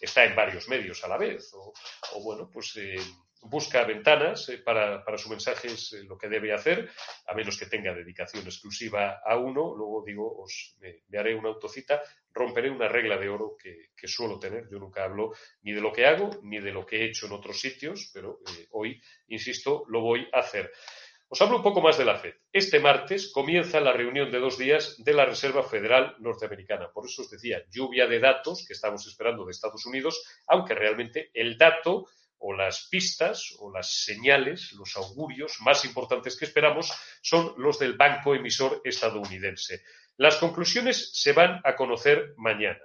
está 0.00 0.24
en 0.24 0.34
varios 0.34 0.68
medios 0.68 1.02
a 1.04 1.08
la 1.08 1.16
vez, 1.16 1.52
o, 1.54 1.72
bueno, 2.22 2.50
pues 2.50 2.76
eh, 2.76 2.96
busca 3.42 3.84
ventanas 3.84 4.48
eh, 4.48 4.58
para, 4.58 5.04
para 5.04 5.18
su 5.18 5.28
mensaje 5.28 5.68
es 5.68 5.92
eh, 5.92 6.04
lo 6.04 6.16
que 6.16 6.28
debe 6.28 6.52
hacer, 6.52 6.90
a 7.26 7.34
menos 7.34 7.58
que 7.58 7.66
tenga 7.66 7.94
dedicación 7.94 8.44
exclusiva 8.44 9.20
a 9.24 9.36
uno. 9.36 9.74
Luego 9.76 10.02
digo, 10.04 10.42
os 10.42 10.76
me, 10.80 11.02
haré 11.18 11.34
una 11.34 11.48
autocita, 11.48 12.02
romperé 12.32 12.70
una 12.70 12.88
regla 12.88 13.16
de 13.16 13.28
oro 13.28 13.56
que, 13.56 13.90
suelo 14.06 14.38
tener. 14.38 14.68
Yo 14.70 14.78
nunca 14.78 15.02
hablo 15.02 15.32
ni 15.62 15.72
de 15.72 15.80
lo 15.80 15.92
que 15.92 16.06
hago 16.06 16.30
ni 16.44 16.60
de 16.60 16.70
lo 16.70 16.86
que 16.86 16.98
he 16.98 17.06
hecho 17.06 17.26
en 17.26 17.32
otros 17.32 17.60
sitios, 17.60 18.10
pero 18.14 18.38
eh, 18.46 18.68
hoy, 18.70 19.00
insisto, 19.28 19.84
lo 19.88 20.00
voy 20.00 20.28
a 20.32 20.38
hacer. 20.38 20.70
Os 21.28 21.42
hablo 21.42 21.56
un 21.56 21.62
poco 21.64 21.80
más 21.80 21.98
de 21.98 22.04
la 22.04 22.16
FED. 22.16 22.34
Este 22.52 22.78
martes 22.78 23.32
comienza 23.32 23.80
la 23.80 23.92
reunión 23.92 24.30
de 24.30 24.38
dos 24.38 24.56
días 24.58 24.94
de 25.02 25.12
la 25.12 25.24
Reserva 25.24 25.64
Federal 25.64 26.14
Norteamericana. 26.20 26.92
Por 26.92 27.06
eso 27.06 27.22
os 27.22 27.30
decía, 27.30 27.64
lluvia 27.68 28.06
de 28.06 28.20
datos 28.20 28.64
que 28.64 28.74
estamos 28.74 29.04
esperando 29.08 29.44
de 29.44 29.50
Estados 29.50 29.84
Unidos, 29.86 30.22
aunque 30.46 30.74
realmente 30.74 31.30
el 31.34 31.58
dato 31.58 32.06
o 32.38 32.52
las 32.52 32.88
pistas 32.90 33.54
o 33.58 33.72
las 33.72 34.04
señales, 34.04 34.72
los 34.72 34.96
augurios 34.96 35.58
más 35.60 35.84
importantes 35.84 36.36
que 36.36 36.44
esperamos 36.44 36.92
son 37.22 37.54
los 37.56 37.78
del 37.78 37.96
banco 37.96 38.34
emisor 38.34 38.80
estadounidense. 38.84 39.82
Las 40.16 40.36
conclusiones 40.36 41.10
se 41.12 41.32
van 41.32 41.60
a 41.64 41.76
conocer 41.76 42.34
mañana. 42.36 42.80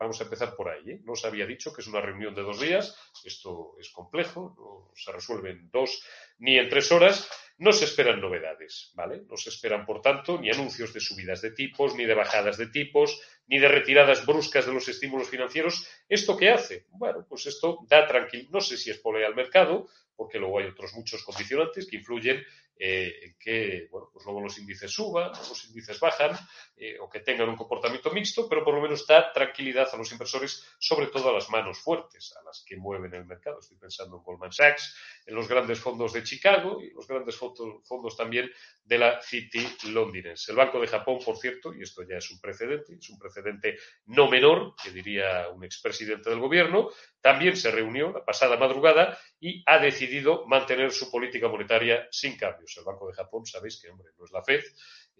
Vamos 0.00 0.18
a 0.18 0.24
empezar 0.24 0.56
por 0.56 0.70
ahí. 0.70 0.92
¿eh? 0.92 1.00
No 1.04 1.12
os 1.12 1.26
había 1.26 1.44
dicho 1.44 1.74
que 1.74 1.82
es 1.82 1.86
una 1.86 2.00
reunión 2.00 2.34
de 2.34 2.40
dos 2.40 2.58
días. 2.58 2.96
Esto 3.22 3.76
es 3.78 3.90
complejo, 3.90 4.54
no 4.56 4.94
se 4.96 5.12
resuelve 5.12 5.50
en 5.50 5.70
dos 5.70 6.02
ni 6.38 6.56
en 6.56 6.70
tres 6.70 6.90
horas. 6.90 7.28
No 7.58 7.70
se 7.70 7.84
esperan 7.84 8.18
novedades, 8.18 8.92
¿vale? 8.94 9.20
No 9.28 9.36
se 9.36 9.50
esperan, 9.50 9.84
por 9.84 10.00
tanto, 10.00 10.40
ni 10.40 10.48
anuncios 10.48 10.94
de 10.94 11.00
subidas 11.00 11.42
de 11.42 11.50
tipos, 11.50 11.94
ni 11.94 12.06
de 12.06 12.14
bajadas 12.14 12.56
de 12.56 12.68
tipos, 12.68 13.20
ni 13.46 13.58
de 13.58 13.68
retiradas 13.68 14.24
bruscas 14.24 14.64
de 14.64 14.72
los 14.72 14.88
estímulos 14.88 15.28
financieros. 15.28 15.86
¿Esto 16.08 16.34
qué 16.34 16.48
hace? 16.48 16.86
Bueno, 16.88 17.26
pues 17.28 17.44
esto 17.44 17.80
da 17.86 18.06
tranquilidad. 18.06 18.48
No 18.52 18.62
sé 18.62 18.78
si 18.78 18.88
es 18.88 18.96
espolea 18.96 19.26
al 19.26 19.34
mercado, 19.34 19.86
porque 20.16 20.38
luego 20.38 20.60
hay 20.60 20.68
otros 20.68 20.94
muchos 20.94 21.22
condicionantes 21.24 21.86
que 21.86 21.96
influyen 21.96 22.42
eh, 22.82 23.34
que 23.38 23.88
bueno, 23.90 24.08
pues 24.10 24.24
luego 24.24 24.40
los 24.40 24.56
índices 24.56 24.90
suban, 24.90 25.28
los 25.32 25.64
índices 25.66 26.00
bajan 26.00 26.34
eh, 26.74 26.98
o 26.98 27.10
que 27.10 27.20
tengan 27.20 27.50
un 27.50 27.56
comportamiento 27.56 28.10
mixto, 28.10 28.48
pero 28.48 28.64
por 28.64 28.74
lo 28.74 28.80
menos 28.80 29.06
da 29.06 29.30
tranquilidad 29.34 29.86
a 29.92 29.98
los 29.98 30.10
inversores, 30.12 30.66
sobre 30.78 31.08
todo 31.08 31.28
a 31.28 31.34
las 31.34 31.50
manos 31.50 31.78
fuertes, 31.78 32.34
a 32.40 32.42
las 32.42 32.64
que 32.66 32.78
mueven 32.78 33.12
el 33.12 33.26
mercado. 33.26 33.58
Estoy 33.60 33.76
pensando 33.76 34.16
en 34.16 34.22
Goldman 34.22 34.50
Sachs, 34.50 34.96
en 35.26 35.34
los 35.34 35.46
grandes 35.46 35.78
fondos 35.78 36.14
de 36.14 36.22
Chicago 36.22 36.80
y 36.80 36.90
los 36.90 37.06
grandes 37.06 37.36
fondos 37.36 38.16
también 38.16 38.50
de 38.82 38.98
la 38.98 39.20
City 39.20 39.66
londinense. 39.90 40.50
El 40.50 40.56
Banco 40.56 40.80
de 40.80 40.86
Japón, 40.86 41.18
por 41.22 41.36
cierto, 41.36 41.74
y 41.74 41.82
esto 41.82 42.02
ya 42.08 42.16
es 42.16 42.30
un 42.30 42.40
precedente, 42.40 42.94
es 42.94 43.10
un 43.10 43.18
precedente 43.18 43.76
no 44.06 44.30
menor, 44.30 44.74
que 44.82 44.90
diría 44.90 45.50
un 45.50 45.64
expresidente 45.64 46.30
del 46.30 46.40
gobierno, 46.40 46.88
también 47.20 47.56
se 47.56 47.70
reunió 47.70 48.10
la 48.10 48.24
pasada 48.24 48.56
madrugada 48.56 49.18
y 49.38 49.62
ha 49.66 49.78
decidido 49.78 50.46
mantener 50.46 50.92
su 50.92 51.10
política 51.10 51.48
monetaria 51.48 52.08
sin 52.10 52.36
cambios. 52.36 52.69
El 52.76 52.84
Banco 52.84 53.06
de 53.06 53.14
Japón, 53.14 53.46
sabéis 53.46 53.80
que, 53.80 53.90
hombre, 53.90 54.08
no 54.18 54.24
es 54.24 54.32
la 54.32 54.42
FED 54.42 54.62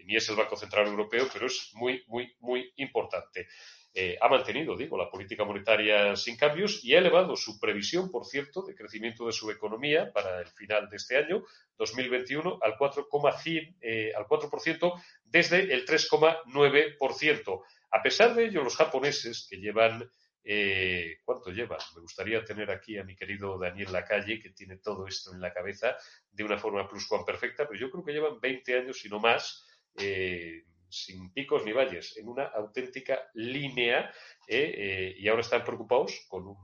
ni 0.05 0.17
es 0.17 0.29
el 0.29 0.37
Banco 0.37 0.57
Central 0.57 0.87
Europeo, 0.87 1.29
pero 1.33 1.47
es 1.47 1.71
muy, 1.75 2.03
muy, 2.07 2.35
muy 2.41 2.73
importante. 2.77 3.49
Eh, 3.93 4.17
ha 4.21 4.29
mantenido, 4.29 4.77
digo, 4.77 4.97
la 4.97 5.11
política 5.11 5.45
monetaria 5.45 6.15
sin 6.15 6.37
cambios 6.37 6.85
y 6.85 6.95
ha 6.95 6.99
elevado 6.99 7.35
su 7.35 7.59
previsión, 7.59 8.11
por 8.11 8.25
cierto, 8.25 8.63
de 8.63 8.75
crecimiento 8.75 9.27
de 9.27 9.33
su 9.33 9.51
economía 9.51 10.13
para 10.13 10.41
el 10.41 10.47
final 10.47 10.89
de 10.89 10.97
este 10.97 11.17
año, 11.17 11.45
2021, 11.77 12.61
al 12.63 12.77
4,5, 12.79 13.77
eh, 13.81 14.13
al 14.17 14.27
4% 14.27 15.03
desde 15.25 15.75
el 15.75 15.85
3,9%. 15.85 17.63
A 17.91 18.03
pesar 18.03 18.35
de 18.37 18.45
ello, 18.45 18.63
los 18.63 18.77
japoneses 18.77 19.49
que 19.51 19.57
llevan 19.57 20.09
eh, 20.43 21.19
¿Cuánto 21.25 21.51
lleva? 21.51 21.79
Me 21.95 22.01
gustaría 22.01 22.45
tener 22.45 22.71
aquí 22.71 22.99
a 22.99 23.05
mi 23.05 23.15
querido 23.15 23.59
Daniel 23.59 23.93
Lacalle, 23.93 24.41
que 24.41 24.51
tiene 24.51 24.79
todo 24.79 25.07
esto 25.07 25.33
en 25.35 25.41
la 25.41 25.53
cabeza 25.53 25.97
de 26.31 26.45
una 26.45 26.59
forma 26.59 26.89
perfecta, 27.27 27.67
pero 27.67 27.79
yo 27.79 27.91
creo 27.91 28.05
que 28.05 28.13
llevan 28.13 28.41
20 28.41 28.79
años, 28.79 29.05
y 29.05 29.09
no 29.09 29.21
más, 29.21 29.67
eh, 29.97 30.65
sin 30.89 31.33
picos 31.33 31.65
ni 31.65 31.73
valles, 31.73 32.17
en 32.17 32.29
una 32.29 32.45
auténtica 32.47 33.31
línea, 33.35 34.13
eh, 34.49 35.15
y 35.19 35.29
ahora 35.29 35.43
están 35.43 35.65
preocupados 35.65 36.27
con 36.29 36.57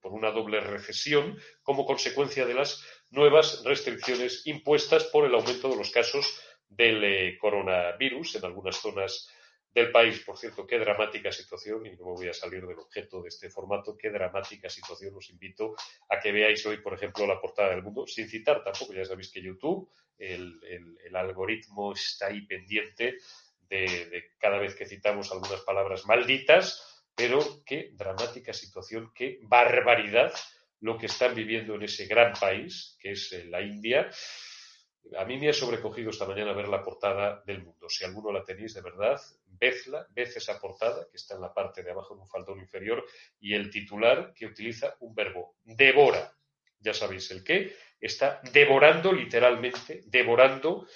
por 0.00 0.12
una 0.12 0.30
doble 0.30 0.60
recesión 0.60 1.38
como 1.62 1.84
consecuencia 1.84 2.46
de 2.46 2.54
las 2.54 2.82
nuevas 3.10 3.62
restricciones 3.64 4.46
impuestas 4.46 5.04
por 5.04 5.26
el 5.26 5.34
aumento 5.34 5.68
de 5.68 5.76
los 5.76 5.90
casos 5.90 6.40
del 6.68 7.36
coronavirus 7.38 8.36
en 8.36 8.46
algunas 8.46 8.76
zonas 8.76 9.28
del 9.74 9.90
país. 9.90 10.20
Por 10.20 10.38
cierto, 10.38 10.66
qué 10.66 10.78
dramática 10.78 11.32
situación, 11.32 11.84
y 11.86 11.90
no 11.96 12.04
voy 12.04 12.28
a 12.28 12.32
salir 12.32 12.64
del 12.66 12.78
objeto 12.78 13.22
de 13.22 13.28
este 13.28 13.50
formato, 13.50 13.96
qué 13.96 14.10
dramática 14.10 14.70
situación. 14.70 15.14
Os 15.16 15.30
invito 15.30 15.74
a 16.08 16.20
que 16.20 16.30
veáis 16.30 16.64
hoy, 16.66 16.78
por 16.78 16.94
ejemplo, 16.94 17.26
la 17.26 17.40
portada 17.40 17.70
del 17.70 17.82
mundo, 17.82 18.06
sin 18.06 18.28
citar 18.28 18.62
tampoco, 18.62 18.92
ya 18.92 19.04
sabéis 19.04 19.30
que 19.30 19.42
YouTube, 19.42 19.90
el, 20.16 20.60
algoritmo 21.14 21.92
está 21.92 22.26
ahí 22.26 22.42
pendiente 22.46 23.18
de, 23.68 24.32
cada 24.38 24.58
vez 24.58 24.74
que 24.74 24.86
citamos 24.86 25.32
algunas 25.32 25.60
palabras 25.62 26.04
malditas, 26.06 27.02
pero 27.14 27.62
qué 27.64 27.90
dramática 27.92 28.52
situación, 28.52 29.12
qué 29.14 29.38
barbaridad 29.42 30.32
lo 30.80 30.98
que 30.98 31.06
están 31.06 31.34
viviendo 31.34 31.76
en 31.76 31.82
ese 31.82 32.06
gran 32.06 32.32
país, 32.34 32.96
que 33.00 33.12
es 33.12 33.32
eh, 33.32 33.44
la 33.44 33.62
India 33.62 34.10
a 35.18 35.24
mí 35.24 35.38
me 35.38 35.48
ha 35.48 35.52
sobrecogido 35.52 36.10
esta 36.10 36.26
mañana 36.26 36.52
ver 36.52 36.68
la 36.68 36.82
portada 36.82 37.42
del 37.46 37.62
mundo. 37.62 37.88
Si 37.88 38.04
alguno 38.04 38.32
la 38.32 38.44
tenéis 38.44 38.74
de 38.74 38.80
verdad, 38.80 39.20
vedla, 39.46 40.06
ved 40.10 40.28
esa 40.34 40.58
portada 40.58 41.06
que 41.10 41.16
está 41.16 41.34
en 41.34 41.42
la 41.42 41.52
parte 41.52 41.82
de 41.82 41.90
abajo 41.90 42.14
de 42.14 42.22
un 42.22 42.28
faldón 42.28 42.60
inferior 42.60 43.04
y 43.40 43.54
el 43.54 43.70
titular 43.70 44.32
que 44.34 44.46
utiliza 44.46 44.96
un 45.00 45.14
verbo, 45.14 45.56
devora. 45.64 46.32
Ya 46.80 46.94
sabéis 46.94 47.30
el 47.30 47.44
qué, 47.44 47.76
está 48.00 48.40
devorando 48.52 49.12
literalmente, 49.12 50.02
devorando 50.06 50.86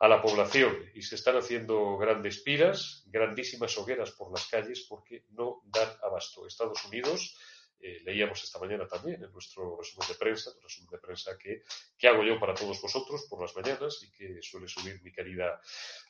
a 0.00 0.08
la 0.08 0.22
población 0.22 0.90
y 0.94 1.02
se 1.02 1.16
están 1.16 1.36
haciendo 1.36 1.96
grandes 1.98 2.40
piras, 2.40 3.04
grandísimas 3.06 3.76
hogueras 3.76 4.12
por 4.12 4.30
las 4.30 4.46
calles 4.46 4.86
porque 4.88 5.24
no 5.30 5.62
dan 5.64 5.88
abasto. 6.02 6.46
Estados 6.46 6.84
Unidos 6.84 7.36
eh, 7.80 8.00
leíamos 8.04 8.42
esta 8.42 8.58
mañana 8.58 8.88
también 8.88 9.22
en 9.22 9.30
nuestro 9.30 9.76
resumen 9.76 10.08
de 10.08 10.14
prensa, 10.16 10.50
el 10.50 10.60
resumen 10.60 10.90
de 10.90 10.98
prensa 10.98 11.38
que, 11.38 11.62
hago 12.08 12.24
yo 12.24 12.38
para 12.38 12.52
todos 12.52 12.82
vosotros 12.82 13.26
por 13.30 13.40
las 13.40 13.54
mañanas 13.54 14.02
y 14.02 14.10
que 14.10 14.42
suele 14.42 14.66
subir 14.66 15.00
mi 15.02 15.12
querida 15.12 15.60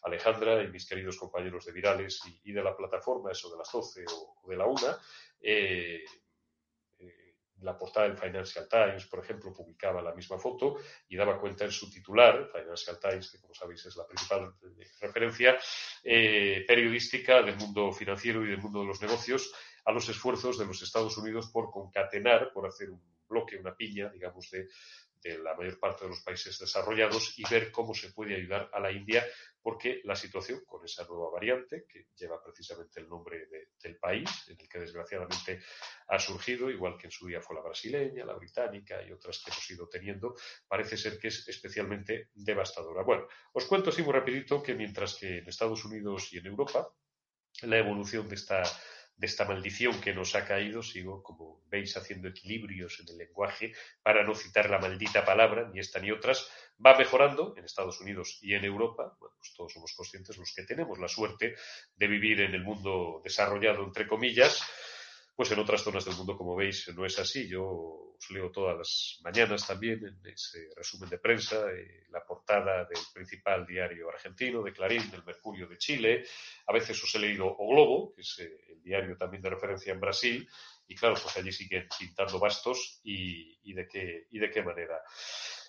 Alejandra 0.03 0.63
y 0.63 0.69
mis 0.69 0.89
queridos 0.89 1.19
compañeros 1.19 1.67
de 1.67 1.73
Virales 1.73 2.23
y, 2.43 2.53
de 2.53 2.63
la 2.63 2.75
plataforma, 2.75 3.33
eso 3.33 3.51
de 3.51 3.59
las 3.59 3.71
12 3.71 4.05
o, 4.11 4.49
de 4.49 4.57
la 4.57 4.65
1. 4.65 4.81
Eh, 5.43 6.05
eh, 7.01 7.35
la 7.61 7.77
portada 7.77 8.09
del 8.09 8.17
Financial 8.17 8.67
Times, 8.67 9.05
por 9.05 9.21
ejemplo, 9.21 9.53
publicaba 9.53 10.01
la 10.01 10.15
misma 10.15 10.39
foto 10.39 10.77
y 11.07 11.17
daba 11.17 11.39
cuenta 11.39 11.67
en 11.67 11.73
su 11.73 11.91
titular, 11.91 12.49
Financial 12.51 12.99
Times, 12.99 13.31
que 13.31 13.41
como 13.41 13.53
sabéis 13.53 13.85
es 13.85 13.95
la 13.95 14.07
principal 14.07 14.55
referencia 15.01 15.59
periodística 16.03 17.43
del 17.43 17.57
mundo 17.57 17.93
financiero 17.93 18.43
y 18.43 18.49
del 18.49 18.59
mundo 18.59 18.81
de 18.81 18.87
los 18.87 19.03
negocios, 19.03 19.53
a 19.85 19.93
los 19.93 20.09
esfuerzos 20.09 20.59
de 20.59 20.67
los 20.67 20.83
Estados 20.83 21.17
Unidos 21.19 21.51
por 21.53 21.71
concatenar, 21.71 22.53
por 22.53 22.67
hacer 22.67 22.91
un 22.91 23.03
bloque, 23.29 23.57
una 23.57 23.77
piña, 23.77 24.11
digamos, 24.11 24.51
de, 24.51 24.69
la 25.43 25.55
mayor 25.55 25.79
parte 25.81 26.05
de 26.05 26.11
los 26.11 26.21
países 26.21 26.59
desarrollados 26.59 27.39
y 27.39 27.43
ver 27.51 27.73
cómo 27.73 27.93
se 27.93 28.13
puede 28.13 28.37
ayudar 28.37 28.71
a 28.73 28.79
la 28.79 28.93
India, 28.93 29.27
porque 29.61 30.01
la 30.05 30.15
situación 30.15 30.63
con 30.65 30.85
esa 30.85 31.05
nueva 31.07 31.31
variante, 31.31 31.85
que 31.89 32.07
lleva 32.17 32.43
precisamente 32.43 33.01
el 33.01 33.09
nombre 33.09 33.49
del 33.83 33.99
país, 33.99 34.31
en 34.49 34.57
el 34.61 34.69
que 34.69 34.79
desgraciadamente 34.79 35.61
ha 36.07 36.19
surgido, 36.21 36.71
igual 36.71 36.97
que 36.97 37.09
en 37.09 37.11
su 37.11 37.27
día 37.27 37.43
fue 37.43 37.57
la 37.57 37.63
brasileña, 37.63 38.25
la 38.25 38.35
británica 38.35 39.03
y 39.03 39.11
otras 39.11 39.43
que 39.45 39.51
hemos 39.51 39.71
ido 39.71 39.89
teniendo, 39.89 40.37
parece 40.69 40.97
ser 40.97 41.19
que 41.19 41.29
es 41.29 41.47
especialmente 41.49 42.31
devastadora. 42.35 43.03
Bueno, 43.03 43.27
os 43.53 43.67
cuento 43.67 43.91
así 43.91 44.03
muy 44.03 44.13
rapidito 44.13 44.63
que 44.63 44.75
mientras 44.75 45.17
que 45.17 45.39
en 45.39 45.49
Estados 45.49 45.85
Unidos 45.85 46.33
y 46.33 46.39
en 46.39 46.47
Europa 46.47 46.95
la 47.63 47.79
evolución 47.79 48.29
de 48.29 48.37
esta 48.37 48.63
de 49.19 49.27
esta 49.27 49.45
maldición 49.45 50.01
que 50.01 50.15
nos 50.15 50.35
ha 50.37 50.47
caído, 50.47 50.81
sigo, 50.81 51.23
como 51.25 51.61
veis, 51.67 51.97
haciendo 51.97 52.29
equilibrios 52.29 53.01
en 53.01 53.09
el 53.09 53.19
lenguaje 53.19 53.73
para 54.03 54.23
no 54.23 54.35
citar 54.35 54.71
la 54.71 54.79
maldita 54.79 55.25
palabra, 55.25 55.69
ni 55.73 55.81
esta 55.81 55.99
ni 55.99 56.13
otras, 56.13 56.49
va 56.85 56.97
mejorando 56.97 57.55
en 57.57 57.65
Estados 57.65 58.01
Unidos 58.01 58.39
y 58.41 58.55
en 58.55 58.65
Europa. 58.65 59.17
Bueno, 59.19 59.35
pues 59.37 59.53
todos 59.55 59.73
somos 59.73 59.93
conscientes 59.95 60.39
los 60.39 60.55
que 60.55 60.63
tenemos 60.63 60.99
la 61.01 61.09
suerte 61.09 61.57
de 61.97 62.07
vivir 62.07 62.41
en 62.41 62.55
el 62.55 62.63
mundo 62.63 63.21
desarrollado, 63.25 63.83
entre 63.83 64.07
comillas, 64.07 64.63
pues 65.39 65.53
en 65.53 65.61
otras 65.61 65.83
zonas 65.83 66.05
del 66.05 66.17
mundo, 66.17 66.37
como 66.37 66.57
veis, 66.57 66.89
no 66.97 67.07
es 67.07 67.17
así. 67.19 67.49
Yo 67.49 67.65
os 68.19 68.31
leo 68.31 68.51
todas 68.51 68.77
las 68.77 69.21
mañanas 69.23 69.65
también 69.65 70.05
en 70.05 70.33
ese 70.33 70.69
resumen 70.75 71.09
de 71.09 71.19
prensa, 71.19 71.71
eh, 71.71 72.07
la 72.11 72.25
portada 72.27 72.85
del 72.85 72.99
principal 73.15 73.65
diario 73.65 74.09
argentino, 74.09 74.65
de 74.65 74.73
Clarín, 74.73 75.09
del 75.13 75.25
Mercurio 75.25 75.69
de 75.69 75.79
Chile. 75.79 76.25
A 76.67 76.73
veces 76.73 77.01
os 77.05 77.15
he 77.15 77.21
leído 77.21 77.47
O 77.47 77.69
Globo, 77.69 78.13
que 78.15 78.23
es 78.23 78.37
eh, 78.41 78.68
diario 78.89 79.17
también 79.17 79.43
de 79.43 79.51
referencia 79.51 79.93
en 79.93 80.01
Brasil. 80.01 80.49
Y 80.87 80.95
claro, 80.95 81.15
pues 81.23 81.37
allí 81.37 81.53
siguen 81.53 81.87
pintando 81.99 82.39
bastos 82.39 83.01
y, 83.05 83.73
de, 83.73 83.87
qué, 83.87 84.27
y 84.31 84.39
de 84.39 84.51
qué 84.51 84.63
manera. 84.63 85.01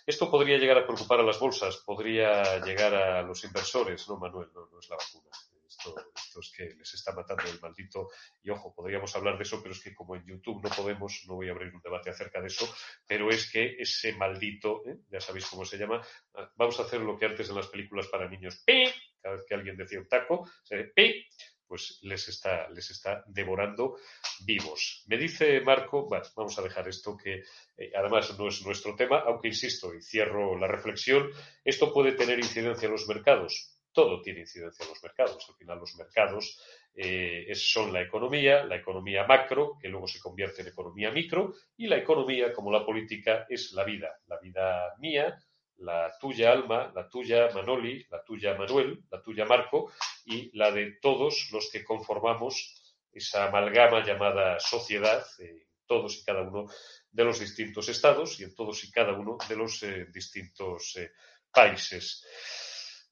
Esto 0.05 0.31
podría 0.31 0.57
llegar 0.57 0.77
a 0.77 0.85
preocupar 0.87 1.19
a 1.19 1.23
las 1.23 1.39
bolsas, 1.39 1.77
podría 1.85 2.59
llegar 2.65 2.95
a 2.95 3.21
los 3.21 3.43
inversores, 3.43 4.07
¿no, 4.07 4.17
Manuel? 4.17 4.49
No, 4.53 4.67
no 4.71 4.79
es 4.79 4.89
la 4.89 4.95
vacuna 4.95 5.29
esto, 5.69 6.39
es 6.39 6.51
que 6.55 6.63
les 6.75 6.93
está 6.93 7.13
matando 7.13 7.43
el 7.43 7.59
maldito. 7.59 8.09
Y 8.43 8.49
ojo, 8.49 8.73
podríamos 8.73 9.15
hablar 9.15 9.37
de 9.37 9.43
eso, 9.43 9.61
pero 9.61 9.73
es 9.73 9.81
que 9.81 9.93
como 9.93 10.15
en 10.15 10.25
YouTube 10.25 10.61
no 10.63 10.69
podemos, 10.69 11.23
no 11.27 11.35
voy 11.35 11.47
a 11.47 11.51
abrir 11.51 11.73
un 11.73 11.81
debate 11.81 12.09
acerca 12.09 12.41
de 12.41 12.47
eso, 12.47 12.67
pero 13.07 13.29
es 13.29 13.51
que 13.51 13.75
ese 13.79 14.13
maldito, 14.13 14.83
¿eh? 14.85 14.97
ya 15.09 15.21
sabéis 15.21 15.45
cómo 15.47 15.65
se 15.65 15.77
llama, 15.77 16.01
ah, 16.35 16.51
vamos 16.55 16.79
a 16.79 16.83
hacer 16.83 17.01
lo 17.01 17.17
que 17.17 17.25
antes 17.25 17.49
en 17.49 17.55
las 17.55 17.67
películas 17.67 18.07
para 18.07 18.29
niños, 18.29 18.63
¡pi! 18.65 18.85
cada 19.21 19.35
vez 19.35 19.45
que 19.47 19.55
alguien 19.55 19.77
decía 19.77 19.99
un 19.99 20.07
taco, 20.07 20.49
se 20.63 20.85
¡pi! 20.95 21.25
Pues 21.69 21.99
les 22.01 22.27
está, 22.27 22.67
les 22.69 22.89
está 22.89 23.23
devorando 23.27 23.97
vivos. 24.43 25.05
Me 25.07 25.17
dice 25.17 25.61
Marco, 25.61 26.09
vamos 26.35 26.57
a 26.57 26.63
dejar 26.63 26.89
esto 26.89 27.15
que 27.15 27.43
eh, 27.77 27.91
además 27.95 28.37
no 28.37 28.47
es 28.47 28.65
nuestro 28.65 28.95
tema, 28.95 29.19
aunque 29.19 29.49
insisto 29.49 29.93
y 29.93 30.01
cierro 30.01 30.57
la 30.57 30.67
reflexión, 30.67 31.29
esto 31.63 31.93
puede 31.93 32.13
tener 32.13 32.39
incidencia 32.39 32.87
en 32.87 32.93
los 32.93 33.07
mercados 33.07 33.75
todo 33.91 34.21
tiene 34.21 34.41
incidencia 34.41 34.83
en 34.83 34.89
los 34.89 35.03
mercados. 35.03 35.45
Al 35.49 35.55
final 35.55 35.79
los 35.79 35.95
mercados 35.97 36.57
eh, 36.95 37.53
son 37.55 37.91
la 37.91 38.01
economía, 38.01 38.63
la 38.63 38.77
economía 38.77 39.25
macro, 39.25 39.77
que 39.81 39.89
luego 39.89 40.07
se 40.07 40.19
convierte 40.19 40.61
en 40.61 40.69
economía 40.69 41.11
micro, 41.11 41.53
y 41.77 41.87
la 41.87 41.97
economía, 41.97 42.53
como 42.53 42.71
la 42.71 42.85
política, 42.85 43.45
es 43.49 43.71
la 43.73 43.83
vida. 43.83 44.09
La 44.27 44.39
vida 44.39 44.93
mía, 44.99 45.37
la 45.79 46.11
tuya 46.19 46.51
Alma, 46.51 46.91
la 46.93 47.07
tuya 47.07 47.49
Manoli, 47.53 48.05
la 48.09 48.23
tuya 48.23 48.55
Manuel, 48.55 49.03
la 49.09 49.21
tuya 49.21 49.45
Marco 49.45 49.91
y 50.25 50.55
la 50.57 50.71
de 50.71 50.97
todos 51.01 51.49
los 51.51 51.69
que 51.71 51.83
conformamos 51.83 52.75
esa 53.11 53.47
amalgama 53.47 54.05
llamada 54.05 54.59
sociedad, 54.59 55.25
en 55.39 55.63
todos 55.85 56.19
y 56.19 56.23
cada 56.23 56.41
uno 56.41 56.67
de 57.11 57.23
los 57.23 57.39
distintos 57.39 57.89
estados 57.89 58.39
y 58.39 58.43
en 58.43 58.53
todos 58.53 58.83
y 58.83 58.91
cada 58.91 59.13
uno 59.13 59.37
de 59.47 59.55
los 59.55 59.81
eh, 59.83 60.05
distintos 60.13 60.95
eh, 60.97 61.11
países. 61.51 62.23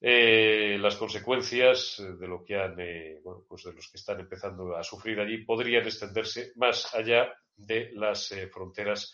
Eh, 0.00 0.78
las 0.78 0.94
consecuencias 0.94 1.96
de 1.98 2.28
lo 2.28 2.44
que 2.44 2.54
han, 2.54 2.78
eh, 2.78 3.18
bueno, 3.22 3.44
pues 3.48 3.64
de 3.64 3.72
los 3.72 3.88
que 3.88 3.96
están 3.96 4.20
empezando 4.20 4.76
a 4.76 4.84
sufrir 4.84 5.18
allí 5.18 5.38
podrían 5.38 5.84
extenderse 5.84 6.52
más 6.54 6.94
allá 6.94 7.34
de 7.56 7.90
las 7.94 8.30
eh, 8.30 8.46
fronteras 8.46 9.12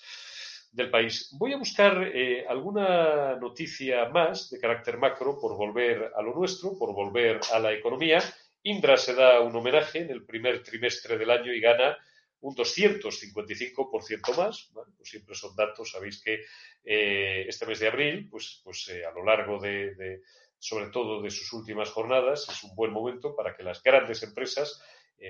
del 0.75 0.91
país. 0.91 1.31
Voy 1.39 1.53
a 1.53 1.57
buscar 1.57 2.11
eh, 2.13 2.45
alguna 2.49 3.37
noticia 3.37 4.09
más 4.09 4.51
de 4.51 4.59
carácter 4.59 4.99
macro 4.99 5.39
por 5.41 5.57
volver 5.57 6.11
a 6.17 6.21
lo 6.21 6.35
nuestro, 6.35 6.77
por 6.77 6.93
volver 6.93 7.39
a 7.53 7.61
la 7.61 7.73
economía. 7.73 8.21
Indra 8.65 8.97
se 8.97 9.15
da 9.15 9.41
un 9.41 9.55
homenaje 9.55 10.01
en 10.01 10.11
el 10.11 10.25
primer 10.25 10.65
trimestre 10.65 11.17
del 11.17 11.31
año 11.31 11.53
y 11.53 11.61
gana 11.61 11.97
un 12.41 12.57
255% 12.57 14.37
más. 14.37 14.69
pues 14.97 15.09
siempre 15.09 15.37
son 15.37 15.55
datos, 15.55 15.93
sabéis 15.93 16.21
que 16.21 16.41
eh, 16.85 17.45
este 17.47 17.67
mes 17.67 17.79
de 17.79 17.89
abril, 17.89 18.29
pues, 18.29 18.61
pues 18.65 18.89
eh, 18.89 19.07
a 19.07 19.13
lo 19.13 19.25
largo 19.25 19.61
de, 19.61 20.23
sobre 20.59 20.89
todo 20.89 21.23
de 21.23 21.31
sus 21.31 21.53
últimas 21.53 21.91
jornadas, 21.91 22.49
es 22.49 22.65
un 22.65 22.75
buen 22.75 22.91
momento 22.91 23.37
para 23.37 23.55
que 23.55 23.63
las 23.63 23.81
grandes 23.81 24.23
empresas 24.25 24.83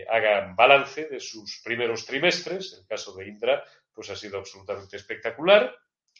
hagan 0.08 0.56
balance 0.56 1.06
de 1.06 1.20
sus 1.20 1.60
primeros 1.62 2.04
trimestres. 2.06 2.78
El 2.80 2.86
caso 2.86 3.14
de 3.14 3.28
Indra, 3.28 3.62
pues 3.94 4.10
ha 4.10 4.16
sido 4.16 4.38
absolutamente 4.38 4.96
espectacular. 4.96 5.74